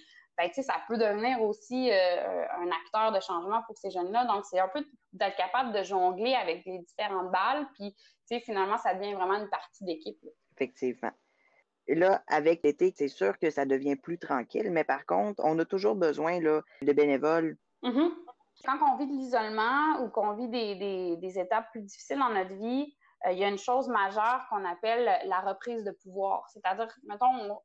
ben, 0.54 0.62
ça 0.62 0.74
peut 0.88 0.96
devenir 0.96 1.40
aussi 1.42 1.90
euh, 1.90 2.46
un 2.58 2.68
acteur 2.70 3.12
de 3.12 3.20
changement 3.20 3.62
pour 3.66 3.76
ces 3.76 3.90
jeunes-là. 3.90 4.24
Donc, 4.26 4.44
c'est 4.44 4.58
un 4.58 4.68
peu 4.68 4.84
d'être 5.12 5.36
capable 5.36 5.72
de 5.72 5.82
jongler 5.82 6.34
avec 6.34 6.64
les 6.64 6.78
différentes 6.78 7.30
balles, 7.30 7.66
puis 7.74 7.94
finalement, 8.40 8.78
ça 8.78 8.94
devient 8.94 9.14
vraiment 9.14 9.34
une 9.34 9.50
partie 9.50 9.84
d'équipe. 9.84 10.18
Effectivement. 10.56 11.12
Et 11.88 11.94
là, 11.94 12.22
avec 12.28 12.62
l'été, 12.62 12.92
c'est 12.96 13.08
sûr 13.08 13.38
que 13.38 13.50
ça 13.50 13.64
devient 13.64 13.96
plus 13.96 14.18
tranquille, 14.18 14.70
mais 14.70 14.84
par 14.84 15.04
contre, 15.04 15.42
on 15.44 15.58
a 15.58 15.64
toujours 15.64 15.96
besoin 15.96 16.40
là, 16.40 16.62
de 16.80 16.92
bénévoles. 16.92 17.56
Mm-hmm. 17.82 18.10
Quand 18.64 18.92
on 18.92 18.96
vit 18.96 19.06
de 19.06 19.12
l'isolement 19.12 20.00
ou 20.02 20.08
qu'on 20.08 20.34
vit 20.34 20.48
des, 20.48 21.16
des, 21.16 21.38
étapes 21.38 21.70
plus 21.72 21.80
difficiles 21.80 22.18
dans 22.18 22.28
notre 22.28 22.54
vie, 22.54 22.86
euh, 22.86 23.01
il 23.30 23.38
y 23.38 23.44
a 23.44 23.48
une 23.48 23.58
chose 23.58 23.88
majeure 23.88 24.46
qu'on 24.50 24.64
appelle 24.64 25.20
la 25.26 25.40
reprise 25.40 25.84
de 25.84 25.92
pouvoir. 25.92 26.48
C'est-à-dire, 26.48 26.88
mettons, 27.04 27.60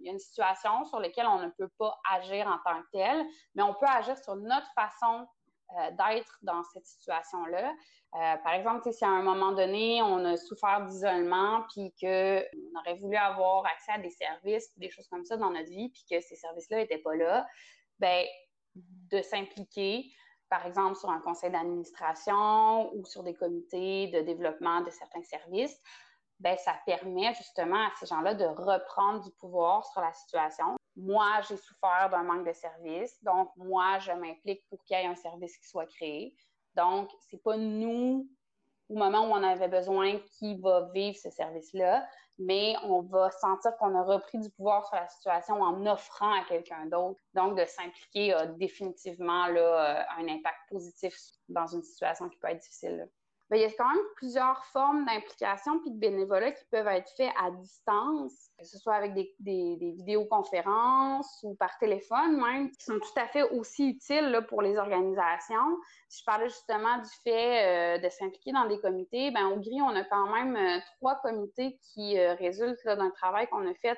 il 0.00 0.06
y 0.06 0.08
a 0.08 0.12
une 0.12 0.18
situation 0.18 0.84
sur 0.86 0.98
laquelle 1.00 1.26
on 1.26 1.38
ne 1.38 1.48
peut 1.50 1.70
pas 1.78 1.98
agir 2.12 2.46
en 2.46 2.58
tant 2.68 2.80
que 2.82 2.88
tel, 2.92 3.24
mais 3.54 3.62
on 3.62 3.74
peut 3.74 3.86
agir 3.86 4.16
sur 4.18 4.36
notre 4.36 4.66
façon 4.74 5.26
euh, 5.72 5.90
d'être 5.90 6.38
dans 6.42 6.62
cette 6.62 6.86
situation-là. 6.86 7.72
Euh, 8.14 8.36
par 8.44 8.52
exemple, 8.52 8.90
si 8.92 9.04
à 9.04 9.08
un 9.08 9.22
moment 9.22 9.50
donné, 9.50 10.00
on 10.00 10.24
a 10.24 10.36
souffert 10.36 10.84
d'isolement, 10.84 11.64
puis 11.72 11.92
qu'on 12.00 12.78
aurait 12.78 12.94
voulu 12.94 13.16
avoir 13.16 13.66
accès 13.66 13.92
à 13.92 13.98
des 13.98 14.10
services, 14.10 14.70
des 14.78 14.90
choses 14.90 15.08
comme 15.08 15.24
ça 15.24 15.36
dans 15.36 15.50
notre 15.50 15.68
vie, 15.68 15.88
puis 15.88 16.04
que 16.08 16.20
ces 16.20 16.36
services-là 16.36 16.78
n'étaient 16.78 16.98
pas 16.98 17.16
là, 17.16 17.46
ben 17.98 18.24
de 18.74 19.22
s'impliquer, 19.22 20.12
par 20.48 20.66
exemple 20.66 20.96
sur 20.96 21.10
un 21.10 21.20
conseil 21.20 21.50
d'administration 21.50 22.94
ou 22.94 23.04
sur 23.04 23.22
des 23.22 23.34
comités 23.34 24.08
de 24.08 24.20
développement 24.20 24.80
de 24.80 24.90
certains 24.90 25.22
services, 25.22 25.78
ben, 26.38 26.56
ça 26.58 26.74
permet 26.84 27.32
justement 27.34 27.86
à 27.86 27.90
ces 27.98 28.06
gens-là 28.06 28.34
de 28.34 28.44
reprendre 28.44 29.22
du 29.22 29.30
pouvoir 29.32 29.86
sur 29.86 30.00
la 30.00 30.12
situation. 30.12 30.76
Moi, 30.94 31.40
j'ai 31.48 31.56
souffert 31.56 32.08
d'un 32.10 32.22
manque 32.22 32.46
de 32.46 32.52
service, 32.52 33.22
donc 33.22 33.50
moi, 33.56 33.98
je 33.98 34.12
m'implique 34.12 34.66
pour 34.68 34.82
qu'il 34.84 34.98
y 34.98 35.00
ait 35.00 35.06
un 35.06 35.14
service 35.14 35.56
qui 35.58 35.68
soit 35.68 35.86
créé. 35.86 36.34
Donc, 36.74 37.10
c'est 37.20 37.42
pas 37.42 37.56
nous, 37.56 38.28
au 38.88 38.94
moment 38.94 39.22
où 39.26 39.30
on 39.30 39.42
avait 39.42 39.68
besoin, 39.68 40.18
qui 40.38 40.58
va 40.60 40.88
vivre 40.92 41.16
ce 41.16 41.30
service-là, 41.30 42.06
mais 42.38 42.74
on 42.82 43.02
va 43.02 43.30
sentir 43.30 43.76
qu'on 43.78 43.94
a 43.94 44.02
repris 44.02 44.38
du 44.38 44.50
pouvoir 44.50 44.86
sur 44.86 44.96
la 44.96 45.08
situation 45.08 45.60
en 45.62 45.86
offrant 45.86 46.32
à 46.32 46.44
quelqu'un 46.44 46.86
d'autre. 46.86 47.20
Donc, 47.34 47.58
de 47.58 47.64
s'impliquer 47.64 48.34
a 48.34 48.46
définitivement 48.46 49.46
là, 49.46 49.60
euh, 49.60 50.02
un 50.18 50.28
impact 50.28 50.58
positif 50.70 51.16
dans 51.48 51.66
une 51.66 51.82
situation 51.82 52.28
qui 52.28 52.38
peut 52.38 52.48
être 52.48 52.60
difficile. 52.60 53.08
Ben, 53.48 53.58
il 53.58 53.62
y 53.62 53.64
a 53.64 53.70
quand 53.78 53.88
même 53.88 54.04
plusieurs 54.16 54.64
formes 54.66 55.04
d'implication 55.04 55.78
puis 55.78 55.92
de 55.92 55.98
bénévolat 56.00 56.50
qui 56.50 56.64
peuvent 56.64 56.88
être 56.88 57.08
faits 57.16 57.30
à 57.40 57.52
distance, 57.52 58.50
que 58.58 58.66
ce 58.66 58.76
soit 58.76 58.94
avec 58.94 59.14
des, 59.14 59.32
des, 59.38 59.92
vidéoconférences 59.92 61.38
ou 61.44 61.54
par 61.54 61.78
téléphone 61.78 62.40
même, 62.40 62.70
qui 62.72 62.84
sont 62.84 62.98
tout 62.98 63.20
à 63.20 63.28
fait 63.28 63.44
aussi 63.52 63.90
utiles 63.90 64.30
là, 64.30 64.42
pour 64.42 64.62
les 64.62 64.76
organisations. 64.76 65.78
Si 66.08 66.20
je 66.20 66.24
parlais 66.24 66.48
justement 66.48 66.98
du 66.98 67.10
fait 67.22 67.98
euh, 67.98 67.98
de 67.98 68.08
s'impliquer 68.08 68.50
dans 68.50 68.66
des 68.66 68.80
comités, 68.80 69.30
ben 69.30 69.46
au 69.46 69.60
GRI, 69.60 69.80
on 69.80 69.94
a 69.94 70.02
quand 70.02 70.26
même 70.32 70.56
euh, 70.56 70.80
trois 70.96 71.14
comités 71.22 71.78
qui 71.82 72.18
euh, 72.18 72.34
résultent 72.34 72.84
d'un 72.84 73.10
travail 73.10 73.46
qu'on 73.46 73.68
a 73.68 73.74
fait 73.74 73.96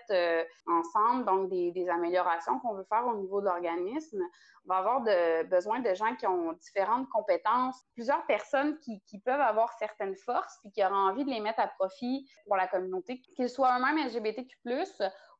ensemble, 0.67 1.25
donc 1.25 1.49
des, 1.49 1.73
des 1.73 1.89
améliorations 1.89 2.59
qu'on 2.61 2.75
veut 2.75 2.87
faire 2.91 3.07
au 3.07 3.17
niveau 3.17 3.41
de 3.41 3.47
l'organisme 3.47 4.23
va 4.69 4.77
avoir 4.77 5.01
besoin 5.47 5.81
de 5.81 5.95
gens 5.95 6.15
qui 6.17 6.27
ont 6.27 6.53
différentes 6.53 7.09
compétences, 7.09 7.77
plusieurs 7.95 8.25
personnes 8.27 8.79
qui, 8.79 9.19
peuvent 9.25 9.41
avoir 9.41 9.73
certaines 9.79 10.17
forces 10.17 10.59
puis 10.63 10.71
qui 10.71 10.85
auraient 10.85 10.95
envie 10.95 11.25
de 11.25 11.31
les 11.31 11.41
mettre 11.41 11.61
à 11.61 11.67
profit 11.67 12.29
pour 12.47 12.57
la 12.57 12.69
communauté, 12.69 13.21
qu'ils 13.21 13.49
soient 13.49 13.79
eux-mêmes 13.79 14.07
LGBTQ+, 14.07 14.57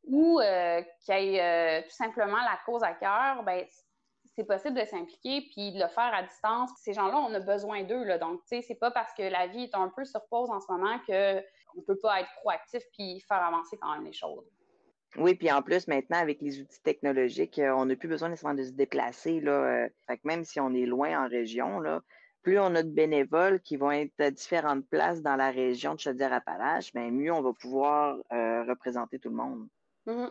ou 0.05 0.41
euh, 0.41 0.83
qui 1.01 1.13
aient 1.13 1.41
euh, 1.41 1.83
tout 1.83 1.95
simplement 1.95 2.39
la 2.39 2.59
cause 2.65 2.83
à 2.83 2.93
cœur, 2.95 3.43
ben 3.45 3.65
c'est 4.35 4.45
possible 4.45 4.79
de 4.79 4.85
s'impliquer 4.85 5.49
puis 5.53 5.73
de 5.73 5.81
le 5.81 5.89
faire 5.89 6.15
à 6.15 6.23
distance. 6.23 6.71
Ces 6.77 6.93
gens-là, 6.93 7.17
on 7.17 7.35
a 7.35 7.41
besoin 7.41 7.83
d'eux. 7.83 8.05
Là. 8.05 8.19
Donc, 8.19 8.41
tu 8.43 8.57
sais, 8.57 8.63
c'est 8.63 8.77
pas 8.77 8.93
parce 8.93 9.13
que 9.13 9.23
la 9.23 9.49
vie 9.49 9.65
est 9.65 9.75
un 9.75 9.89
peu 9.89 10.05
sur 10.05 10.25
pause 10.29 10.49
en 10.51 10.61
ce 10.61 10.71
moment 10.71 10.97
qu'on 11.01 11.83
peut 11.83 11.99
pas 11.99 12.21
être 12.21 12.31
proactif 12.37 12.83
puis 12.93 13.21
faire 13.21 13.43
avancer 13.43 13.77
quand 13.79 13.93
même 13.93 14.05
les 14.05 14.13
choses. 14.13 14.49
Oui, 15.17 15.35
puis 15.35 15.51
en 15.51 15.63
plus, 15.63 15.89
maintenant, 15.89 16.19
avec 16.19 16.41
les 16.43 16.61
outils 16.61 16.83
technologiques, 16.83 17.59
euh, 17.59 17.73
on 17.75 17.87
n'a 17.87 17.97
plus 17.97 18.09
besoin 18.09 18.29
nécessairement 18.29 18.59
de 18.59 18.65
se 18.65 18.73
déplacer. 18.73 19.41
Là, 19.41 19.53
euh, 19.53 19.89
fait 20.07 20.19
que 20.19 20.23
même 20.25 20.45
si 20.45 20.61
on 20.61 20.75
est 20.75 20.87
loin 20.87 21.25
en 21.25 21.29
région, 21.29 21.81
là, 21.81 22.03
plus 22.43 22.59
on 22.59 22.75
a 22.75 22.83
de 22.83 22.91
bénévoles 22.91 23.61
qui 23.61 23.77
vont 23.77 23.91
être 23.91 24.21
à 24.21 24.31
différentes 24.31 24.87
places 24.89 25.23
dans 25.23 25.37
la 25.37 25.51
région 25.51 25.95
de 25.95 26.01
Chaudière-Appalaches, 26.01 26.93
bien 26.93 27.11
mieux 27.11 27.33
on 27.33 27.43
va 27.43 27.53
pouvoir 27.53 28.17
euh, 28.33 28.65
représenter 28.65 29.19
tout 29.19 29.31
le 29.31 29.37
monde. 29.37 29.69
Mm-hmm. 30.07 30.31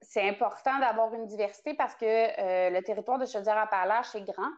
C'est 0.00 0.28
important 0.28 0.78
d'avoir 0.78 1.12
une 1.14 1.26
diversité 1.26 1.74
parce 1.74 1.96
que 1.96 2.04
le 2.06 2.80
territoire 2.82 3.18
de 3.18 3.26
Chaudière-Appalaches 3.26 4.14
est 4.14 4.22
grand. 4.22 4.52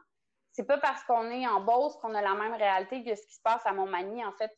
C'est 0.53 0.67
pas 0.67 0.77
parce 0.77 1.03
qu'on 1.05 1.31
est 1.31 1.47
en 1.47 1.61
Beauce 1.63 1.97
qu'on 1.97 2.15
a 2.15 2.21
la 2.21 2.35
même 2.35 2.53
réalité 2.53 3.03
que 3.03 3.15
ce 3.15 3.27
qui 3.27 3.35
se 3.35 3.41
passe 3.43 3.65
à 3.65 3.73
Montmagny. 3.73 4.23
En 4.23 4.33
fait, 4.33 4.53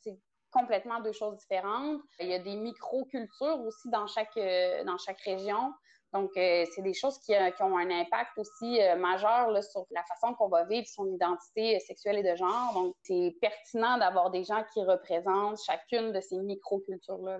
complètement 0.53 1.01
deux 1.01 1.13
choses 1.13 1.37
différentes. 1.39 2.01
Il 2.21 2.29
y 2.29 2.35
a 2.35 2.39
des 2.39 2.57
micro-cultures 2.57 3.61
aussi 3.61 3.89
dans 3.91 4.07
chaque, 4.07 4.37
euh, 4.37 4.85
dans 4.85 4.99
chaque 4.99 5.21
région. 5.21 5.73
Donc, 6.13 6.31
euh, 6.37 6.65
c'est 6.75 6.83
des 6.83 6.93
choses 6.93 7.19
qui, 7.21 7.33
ont 7.61 7.79
un 7.79 7.91
impact 7.91 8.37
aussi 8.37 8.79
majeur 8.99 9.51
là, 9.51 9.63
sur 9.63 9.87
la 9.91 10.03
façon 10.05 10.35
qu'on 10.35 10.49
va 10.49 10.65
vivre 10.65 10.87
son 10.87 11.07
identité 11.07 11.81
sexuelle 11.81 12.19
et 12.19 12.23
de 12.23 12.37
genre. 12.37 12.75
Donc, 12.75 12.95
c'est 13.03 13.35
pertinent 13.41 13.97
d'avoir 13.97 14.31
des 14.31 14.45
gens 14.45 14.63
qui 14.75 14.85
représentent 14.85 15.59
chacune 15.65 16.13
de 16.13 16.21
ces 16.21 16.37
micro-cultures-là. 16.37 17.39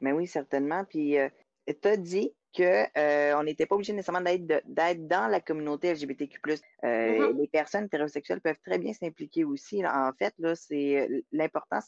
Mais 0.00 0.12
oui, 0.12 0.26
certainement. 0.26 0.84
Puis, 0.84 1.18
tu 1.66 1.88
as 1.88 1.96
dit 1.98 2.32
qu'on 2.56 2.86
euh, 2.96 3.42
n'était 3.42 3.66
pas 3.66 3.74
obligé 3.74 3.92
nécessairement 3.92 4.22
d'être 4.22 5.06
dans 5.06 5.30
la 5.30 5.40
communauté 5.40 5.92
LGBTQ+. 5.92 6.40
Euh, 6.46 6.56
mm-hmm. 6.86 7.36
Les 7.38 7.48
personnes 7.48 7.84
hétérosexuelles 7.84 8.40
peuvent 8.40 8.58
très 8.64 8.78
bien 8.78 8.92
s'impliquer 8.92 9.44
aussi. 9.44 9.84
En 9.86 10.12
fait, 10.18 10.34
là, 10.38 10.54
c'est 10.54 11.08
l'important, 11.32 11.80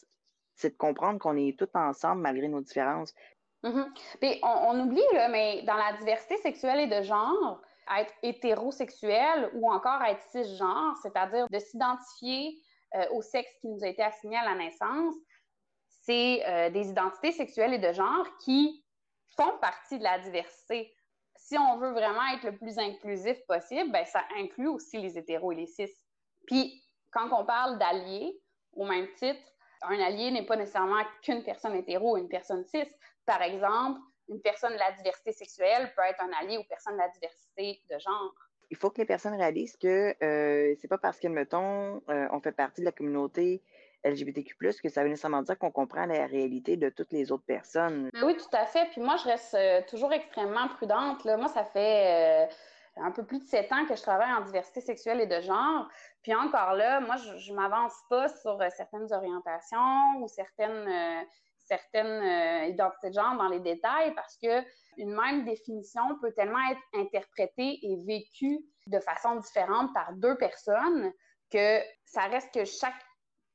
c'est 0.55 0.71
de 0.71 0.77
comprendre 0.77 1.19
qu'on 1.19 1.35
est 1.35 1.57
tous 1.57 1.69
ensemble 1.73 2.21
malgré 2.21 2.47
nos 2.47 2.61
différences. 2.61 3.13
Mm-hmm. 3.63 4.39
on, 4.43 4.79
oublie, 4.79 5.03
là, 5.13 5.29
mais 5.29 5.63
dans 5.63 5.75
la 5.75 5.93
diversité 5.97 6.37
sexuelle 6.37 6.79
et 6.79 6.87
de 6.87 7.03
genre, 7.03 7.61
être 7.99 8.13
hétérosexuel 8.23 9.51
ou 9.53 9.69
encore 9.71 10.01
être 10.03 10.23
cisgenre, 10.31 10.95
c'est-à-dire 11.01 11.47
de 11.49 11.59
s'identifier 11.59 12.57
euh, 12.95 13.05
au 13.11 13.21
sexe 13.21 13.51
qui 13.61 13.67
nous 13.67 13.83
a 13.83 13.87
été 13.87 14.03
assigné 14.03 14.37
à 14.37 14.45
la 14.45 14.55
naissance, 14.55 15.15
c'est 16.03 16.71
des 16.71 16.89
identités 16.89 17.31
sexuelles 17.31 17.75
et 17.75 17.77
de 17.77 17.93
genre 17.93 18.25
qui 18.39 18.83
font 19.35 19.57
partie 19.59 19.97
de 19.97 20.03
la 20.03 20.19
diversité. 20.19 20.93
Si 21.35 21.57
on 21.57 21.77
veut 21.77 21.91
vraiment 21.91 22.25
être 22.35 22.43
le 22.43 22.57
plus 22.57 22.77
inclusif 22.77 23.37
possible, 23.47 23.91
ben, 23.91 24.05
ça 24.05 24.23
inclut 24.37 24.67
aussi 24.67 24.99
les 24.99 25.17
hétéros 25.17 25.51
et 25.51 25.55
les 25.55 25.67
cis. 25.67 25.91
Puis, 26.47 26.83
quand 27.11 27.29
on 27.31 27.45
parle 27.45 27.77
d'alliés, 27.77 28.39
au 28.73 28.85
même 28.85 29.07
titre, 29.15 29.41
un 29.83 29.99
allié 29.99 30.31
n'est 30.31 30.45
pas 30.45 30.55
nécessairement 30.55 31.03
qu'une 31.21 31.43
personne 31.43 31.75
hétéro 31.75 32.13
ou 32.13 32.17
une 32.17 32.29
personne 32.29 32.63
cis. 32.65 32.87
Par 33.25 33.41
exemple, 33.41 33.99
une 34.29 34.41
personne 34.41 34.73
de 34.73 34.77
la 34.79 34.91
diversité 34.91 35.31
sexuelle 35.31 35.91
peut 35.95 36.03
être 36.03 36.21
un 36.23 36.31
allié 36.39 36.57
aux 36.57 36.63
personnes 36.63 36.93
de 36.93 36.99
la 36.99 37.09
diversité 37.09 37.81
de 37.89 37.99
genre. 37.99 38.33
Il 38.69 38.77
faut 38.77 38.89
que 38.89 38.99
les 38.99 39.05
personnes 39.05 39.35
réalisent 39.35 39.75
que 39.75 40.15
euh, 40.23 40.75
c'est 40.79 40.87
pas 40.87 40.97
parce 40.97 41.19
que, 41.19 41.27
mettons, 41.27 42.01
euh, 42.09 42.27
on 42.31 42.39
fait 42.39 42.53
partie 42.53 42.81
de 42.81 42.85
la 42.85 42.93
communauté 42.93 43.61
LGBTQ+, 44.03 44.55
que 44.81 44.89
ça 44.89 45.03
veut 45.03 45.09
nécessairement 45.09 45.41
dire 45.41 45.57
qu'on 45.57 45.71
comprend 45.71 46.05
la 46.05 46.25
réalité 46.25 46.77
de 46.77 46.89
toutes 46.89 47.11
les 47.11 47.31
autres 47.31 47.45
personnes. 47.45 48.09
oui, 48.23 48.35
tout 48.37 48.55
à 48.55 48.65
fait. 48.65 48.87
Puis 48.91 49.01
moi, 49.01 49.15
je 49.17 49.25
reste 49.25 49.53
euh, 49.53 49.81
toujours 49.87 50.11
extrêmement 50.13 50.67
prudente. 50.69 51.23
Moi, 51.25 51.47
ça 51.47 51.65
fait 51.65 52.47
euh, 52.47 53.03
un 53.03 53.11
peu 53.11 53.23
plus 53.23 53.39
de 53.39 53.45
sept 53.45 53.71
ans 53.71 53.85
que 53.85 53.95
je 53.95 54.01
travaille 54.01 54.31
en 54.33 54.41
diversité 54.41 54.81
sexuelle 54.81 55.21
et 55.21 55.27
de 55.27 55.41
genre. 55.41 55.87
Puis 56.23 56.33
encore 56.33 56.73
là, 56.73 56.99
moi, 56.99 57.15
je, 57.17 57.51
ne 57.51 57.55
m'avance 57.55 57.95
pas 58.09 58.27
sur 58.29 58.59
euh, 58.61 58.69
certaines 58.75 59.11
orientations 59.13 60.21
ou 60.21 60.27
certaines, 60.27 61.25
certaines 61.57 62.69
identités 62.69 63.09
de 63.09 63.13
genre 63.13 63.35
dans 63.37 63.49
les 63.49 63.59
détails 63.59 64.13
parce 64.15 64.37
que 64.37 64.61
une 64.97 65.15
même 65.15 65.45
définition 65.45 66.01
peut 66.21 66.31
tellement 66.33 66.69
être 66.69 66.81
interprétée 66.93 67.79
et 67.81 67.97
vécue 68.05 68.59
de 68.87 68.99
façon 68.99 69.35
différente 69.37 69.93
par 69.93 70.13
deux 70.13 70.35
personnes 70.37 71.11
que 71.51 71.79
ça 72.05 72.23
reste 72.23 72.53
que 72.53 72.65
chaque 72.65 72.95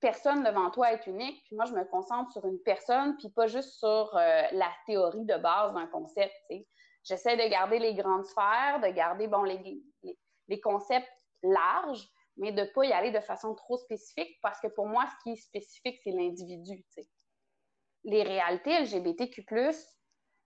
personne 0.01 0.43
devant 0.43 0.71
toi 0.71 0.93
est 0.93 1.07
unique, 1.07 1.43
puis 1.45 1.57
moi, 1.57 1.65
je 1.65 1.73
me 1.73 1.85
concentre 1.85 2.33
sur 2.33 2.45
une 2.47 2.61
personne, 2.61 3.17
puis 3.17 3.31
pas 3.31 3.47
juste 3.47 3.79
sur 3.79 4.17
euh, 4.17 4.43
la 4.53 4.71
théorie 4.87 5.25
de 5.25 5.37
base 5.37 5.73
d'un 5.75 5.87
concept. 5.87 6.35
J'essaie 7.05 7.37
de 7.37 7.49
garder 7.49 7.79
les 7.79 7.95
grandes 7.95 8.25
sphères, 8.25 8.81
de 8.83 8.89
garder 8.89 9.29
les, 9.47 9.83
les, 10.49 10.61
concepts 10.61 11.09
larges, 11.43 12.07
mais 12.37 12.53
de 12.53 12.63
ne 12.63 12.67
pas 12.67 12.85
y 12.85 12.93
aller 12.93 13.11
de 13.11 13.21
façon 13.21 13.55
trop 13.55 13.77
spécifique, 13.77 14.39
parce 14.43 14.61
que 14.61 14.69
pour 14.69 14.87
moi, 14.87 15.05
ce 15.07 15.23
qui 15.23 15.33
est 15.33 15.43
spécifique, 15.43 16.01
c'est 16.03 16.11
l'individu. 16.11 16.85
Les 18.05 18.23
réalités 18.23 18.81
LGBTQ 18.81 19.45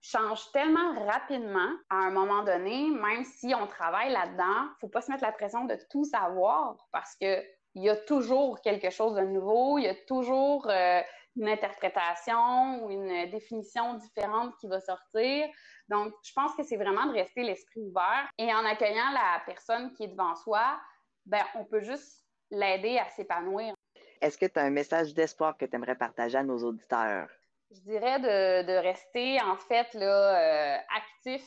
changent 0.01 0.51
tellement 0.51 0.93
rapidement 1.05 1.69
à 1.89 1.95
un 1.95 2.11
moment 2.11 2.43
donné, 2.43 2.89
même 2.89 3.23
si 3.23 3.53
on 3.53 3.67
travaille 3.67 4.11
là-dedans, 4.11 4.69
faut 4.79 4.87
pas 4.87 5.01
se 5.01 5.11
mettre 5.11 5.23
la 5.23 5.31
pression 5.31 5.65
de 5.65 5.77
tout 5.89 6.03
savoir, 6.03 6.77
parce 6.91 7.15
que 7.19 7.43
il 7.75 7.83
y 7.83 7.89
a 7.89 7.95
toujours 7.95 8.61
quelque 8.61 8.89
chose 8.89 9.15
de 9.15 9.21
nouveau, 9.21 9.77
il 9.77 9.85
y 9.85 9.87
a 9.87 9.95
toujours 10.07 10.69
euh, 10.69 11.01
une 11.37 11.47
interprétation 11.47 12.83
ou 12.83 12.91
une 12.91 13.29
définition 13.29 13.93
différente 13.95 14.53
qui 14.59 14.67
va 14.67 14.81
sortir. 14.81 15.47
Donc, 15.87 16.13
je 16.23 16.31
pense 16.33 16.53
que 16.55 16.63
c'est 16.63 16.77
vraiment 16.77 17.05
de 17.05 17.13
rester 17.13 17.43
l'esprit 17.43 17.81
ouvert 17.81 18.29
et 18.37 18.53
en 18.53 18.65
accueillant 18.65 19.11
la 19.13 19.41
personne 19.45 19.93
qui 19.93 20.03
est 20.03 20.09
devant 20.09 20.35
soi, 20.35 20.79
ben, 21.25 21.43
on 21.55 21.65
peut 21.65 21.81
juste 21.81 22.25
l'aider 22.49 22.97
à 22.97 23.07
s'épanouir. 23.09 23.73
Est-ce 24.21 24.37
que 24.37 24.45
tu 24.45 24.59
as 24.59 24.63
un 24.63 24.69
message 24.69 25.13
d'espoir 25.13 25.57
que 25.57 25.65
tu 25.65 25.75
aimerais 25.75 25.95
partager 25.95 26.37
à 26.37 26.43
nos 26.43 26.57
auditeurs? 26.63 27.29
Je 27.71 27.79
dirais 27.79 28.19
de, 28.19 28.77
rester 28.81 29.41
en 29.41 29.55
fait 29.55 29.93
là, 29.93 30.75
euh, 30.75 30.77
actif, 30.97 31.41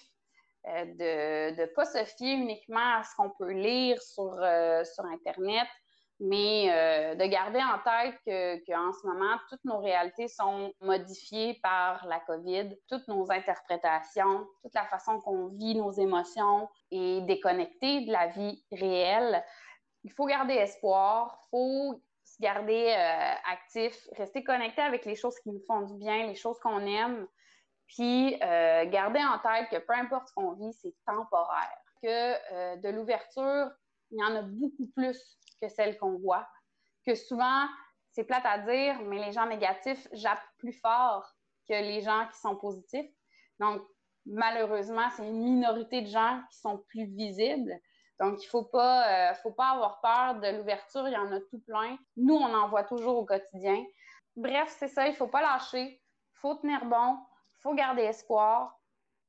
euh, 0.67 0.85
de 0.87 1.61
ne 1.61 1.67
pas 1.67 1.85
se 1.85 2.03
fier 2.17 2.33
uniquement 2.33 2.97
à 2.97 3.03
ce 3.03 3.15
qu'on 3.17 3.31
peut 3.31 3.53
lire 3.53 4.01
sur, 4.01 4.33
sur 4.33 5.05
Internet, 5.05 5.69
mais 6.21 6.71
euh, 6.71 7.15
de 7.17 7.25
garder 7.25 7.61
en 7.61 7.79
tête 7.79 8.65
qu'en 8.67 8.93
ce 8.93 9.07
moment, 9.07 9.37
toutes 9.49 9.65
nos 9.65 9.79
réalités 9.79 10.29
sont 10.29 10.73
modifiées 10.81 11.59
par 11.63 12.07
la 12.07 12.21
COVID, 12.21 12.77
toutes 12.89 13.09
nos 13.09 13.31
interprétations, 13.31 14.47
toute 14.63 14.75
la 14.75 14.87
façon 14.87 15.21
qu'on 15.21 15.49
vit 15.49 15.75
nos 15.75 15.91
émotions 15.91 16.69
est 16.91 17.21
déconnectée 17.23 18.03
de 18.03 18.13
la 18.13 18.29
vie 18.29 18.65
réelle. 18.71 19.45
Il 20.05 20.13
faut 20.13 20.27
garder 20.27 20.55
espoir, 20.55 21.37
il 21.47 21.49
faut 21.51 22.03
se 22.23 22.41
garder 22.41 22.95
euh, 22.97 23.53
actif, 23.53 24.09
rester 24.17 24.45
connecté 24.45 24.83
avec 24.83 25.05
les 25.05 25.17
choses 25.17 25.39
qui 25.41 25.51
nous 25.51 25.63
font 25.67 25.83
du 25.83 25.95
bien, 25.95 26.27
les 26.27 26.37
choses 26.37 26.59
qu'on 26.61 26.81
aime, 26.87 27.27
puis 27.89 28.37
euh, 28.43 28.87
garder 28.87 29.21
en 29.21 29.39
tête 29.41 29.69
que 29.69 29.85
peu 29.85 29.95
importe 29.95 30.29
ce 30.29 30.35
qu'on 30.35 30.53
vit, 30.53 30.73
c'est 30.75 30.95
temporaire, 31.07 31.79
que 32.03 32.77
de 32.81 32.89
l'ouverture, 32.91 33.71
il 34.11 34.21
y 34.21 34.25
en 34.25 34.37
a 34.37 34.43
beaucoup 34.43 34.87
plus 34.95 35.39
que 35.67 35.75
celles 35.75 35.99
qu'on 35.99 36.19
voit. 36.19 36.47
Que 37.07 37.15
souvent, 37.15 37.67
c'est 38.11 38.25
plate 38.25 38.47
à 38.47 38.59
dire, 38.59 39.01
mais 39.03 39.25
les 39.25 39.33
gens 39.33 39.47
négatifs 39.47 40.09
jappent 40.13 40.47
plus 40.59 40.73
fort 40.73 41.27
que 41.69 41.75
les 41.75 42.01
gens 42.01 42.27
qui 42.33 42.39
sont 42.39 42.57
positifs. 42.57 43.11
Donc, 43.59 43.83
malheureusement, 44.27 45.09
c'est 45.17 45.27
une 45.27 45.43
minorité 45.43 46.03
de 46.03 46.09
gens 46.09 46.43
qui 46.51 46.59
sont 46.59 46.79
plus 46.89 47.07
visibles. 47.07 47.79
Donc, 48.21 48.41
il 48.41 48.47
ne 48.47 48.51
faut, 48.51 48.65
pas, 48.65 49.31
euh, 49.31 49.35
faut 49.43 49.53
pas 49.53 49.71
avoir 49.71 50.01
peur 50.01 50.41
de 50.41 50.57
l'ouverture. 50.57 51.09
Il 51.09 51.15
y 51.15 51.17
en 51.17 51.33
a 51.33 51.41
tout 51.41 51.61
plein. 51.67 51.99
Nous, 52.17 52.35
on 52.35 52.55
en 52.55 52.69
voit 52.69 52.85
toujours 52.85 53.17
au 53.17 53.25
quotidien. 53.25 53.85
Bref, 54.37 54.75
c'est 54.79 54.89
ça. 54.89 55.07
Il 55.07 55.13
ne 55.13 55.17
faut 55.17 55.27
pas 55.27 55.43
lâcher. 55.43 56.01
Il 56.01 56.39
faut 56.41 56.55
tenir 56.55 56.85
bon. 56.85 57.19
Il 57.59 57.63
faut 57.63 57.75
garder 57.75 58.03
espoir. 58.03 58.79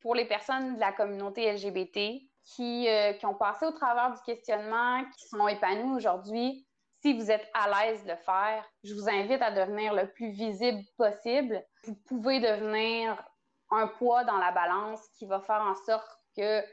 Pour 0.02 0.14
les 0.14 0.26
personnes 0.26 0.76
de 0.76 0.80
la 0.80 0.92
communauté 0.92 1.52
LGBT, 1.52 2.22
qui, 2.46 2.88
euh, 2.88 3.14
qui, 3.14 3.26
ont 3.26 3.34
passé 3.34 3.66
au 3.66 3.72
travers 3.72 4.14
du 4.14 4.22
questionnement, 4.22 5.04
qui 5.18 5.28
sont 5.28 5.48
épanouis 5.48 5.96
aujourd'hui. 5.96 6.68
Si 7.02 7.14
vous 7.14 7.30
êtes 7.30 7.48
à 7.54 7.68
l'aise 7.70 8.04
de 8.04 8.12
le 8.12 8.18
faire, 8.18 8.66
je 8.84 8.94
vous 8.94 9.10
invite 9.10 9.42
à 9.42 9.52
devenir 9.52 9.94
le 9.94 10.10
plus 10.12 10.30
visible 10.30 10.82
possible. 10.98 11.64
Vous 11.84 11.96
pouvez 12.08 12.40
devenir 12.40 13.22
un 13.72 13.88
poids 13.88 14.24
dans 14.24 14.38
la 14.38 14.52
balance 14.52 15.02
qui 15.18 15.26
va 15.26 15.40
faire 15.42 15.62
en 15.62 15.76
sorte 15.76 16.10
que 16.38 16.64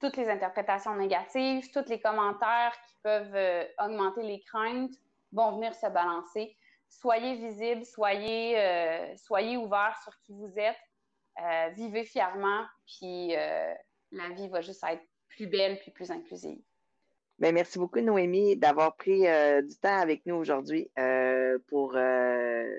toutes 0.00 0.16
les 0.16 0.28
interprétations 0.28 0.96
négatives, 0.96 1.70
tous 1.72 1.88
les 1.88 2.00
commentaires 2.00 2.72
qui 2.88 2.96
peuvent 3.02 3.34
euh, 3.34 3.64
augmenter 3.78 4.22
les 4.22 4.40
craintes 4.40 4.94
vont 5.32 5.52
venir 5.52 5.74
se 5.74 5.86
balancer. 5.86 6.56
Soyez 6.88 7.36
visible, 7.36 7.84
soyez, 7.84 8.58
euh, 8.58 9.16
soyez 9.16 9.56
ouvert 9.56 9.96
sur 10.02 10.12
qui 10.20 10.34
vous 10.34 10.58
êtes, 10.58 10.76
vivez 11.74 12.04
fièrement, 12.04 12.66
puis 12.86 13.34
la 14.12 14.28
vie 14.30 14.48
va 14.48 14.60
juste 14.60 14.84
être 14.88 15.02
plus 15.28 15.46
belle 15.46 15.78
puis 15.80 15.90
plus 15.90 16.10
inclusive. 16.10 16.60
Bien, 17.38 17.52
merci 17.52 17.78
beaucoup, 17.78 18.00
Noémie, 18.00 18.56
d'avoir 18.56 18.94
pris 18.94 19.26
euh, 19.26 19.62
du 19.62 19.74
temps 19.76 19.98
avec 19.98 20.24
nous 20.26 20.36
aujourd'hui 20.36 20.90
euh, 20.98 21.58
pour 21.68 21.96
euh, 21.96 22.70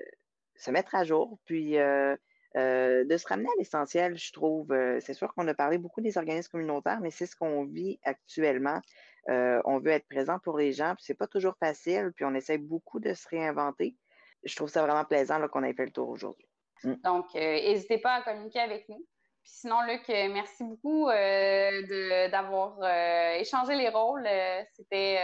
se 0.56 0.70
mettre 0.70 0.94
à 0.94 1.04
jour, 1.04 1.38
puis 1.44 1.72
de 1.72 3.16
se 3.16 3.26
ramener 3.26 3.48
à 3.48 3.58
l'essentiel, 3.58 4.16
je 4.16 4.32
trouve. 4.32 4.68
c'est 5.00 5.12
sûr 5.12 5.34
qu'on 5.34 5.46
a 5.48 5.54
parlé 5.54 5.76
beaucoup 5.76 6.00
des 6.00 6.16
organismes 6.16 6.50
communautaires, 6.50 7.00
mais 7.00 7.10
c'est 7.10 7.26
ce 7.26 7.36
qu'on 7.36 7.64
vit 7.64 7.98
actuellement. 8.04 8.80
on 9.28 9.80
veut 9.80 9.90
être 9.90 10.06
présent 10.06 10.38
pour 10.38 10.56
les 10.56 10.72
gens, 10.72 10.94
puis 10.94 11.04
c'est 11.04 11.18
pas 11.18 11.26
toujours 11.26 11.56
facile, 11.58 12.12
puis 12.14 12.24
on 12.24 12.34
essaie 12.34 12.58
beaucoup 12.58 13.00
de 13.00 13.12
se 13.12 13.28
réinventer. 13.28 13.96
Je 14.44 14.54
trouve 14.54 14.68
ça 14.68 14.82
vraiment 14.82 15.04
plaisant 15.04 15.46
qu'on 15.48 15.64
ait 15.64 15.74
fait 15.74 15.86
le 15.86 15.92
tour 15.92 16.08
aujourd'hui. 16.08 16.48
Mm. 16.84 16.94
Donc, 17.02 17.34
n'hésitez 17.34 17.98
pas 17.98 18.14
à 18.14 18.22
communiquer 18.22 18.60
avec 18.60 18.88
nous. 18.88 19.04
Puis 19.44 19.52
sinon, 19.56 19.82
Luc, 19.86 20.08
euh, 20.08 20.28
merci 20.32 20.64
beaucoup 20.64 21.10
euh, 21.10 22.28
d'avoir 22.30 22.78
euh, 22.80 23.34
échangé 23.38 23.74
les 23.74 23.90
rôles. 23.90 24.26
C'était 24.74 25.18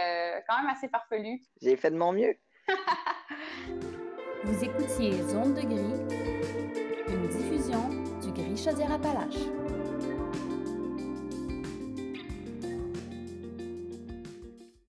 quand 0.47 0.57
même 0.61 0.69
assez 0.69 0.87
farfelu. 0.89 1.41
J'ai 1.59 1.75
fait 1.75 1.89
de 1.89 1.97
mon 1.97 2.13
mieux. 2.13 2.35
Vous 4.43 4.63
écoutiez 4.63 5.13
Zone 5.23 5.55
de 5.55 5.61
gris, 5.61 6.15
une 7.07 7.27
diffusion 7.29 7.89
du 8.21 8.31
Gris 8.31 8.63
Chaudière-Appalaches. 8.63 9.70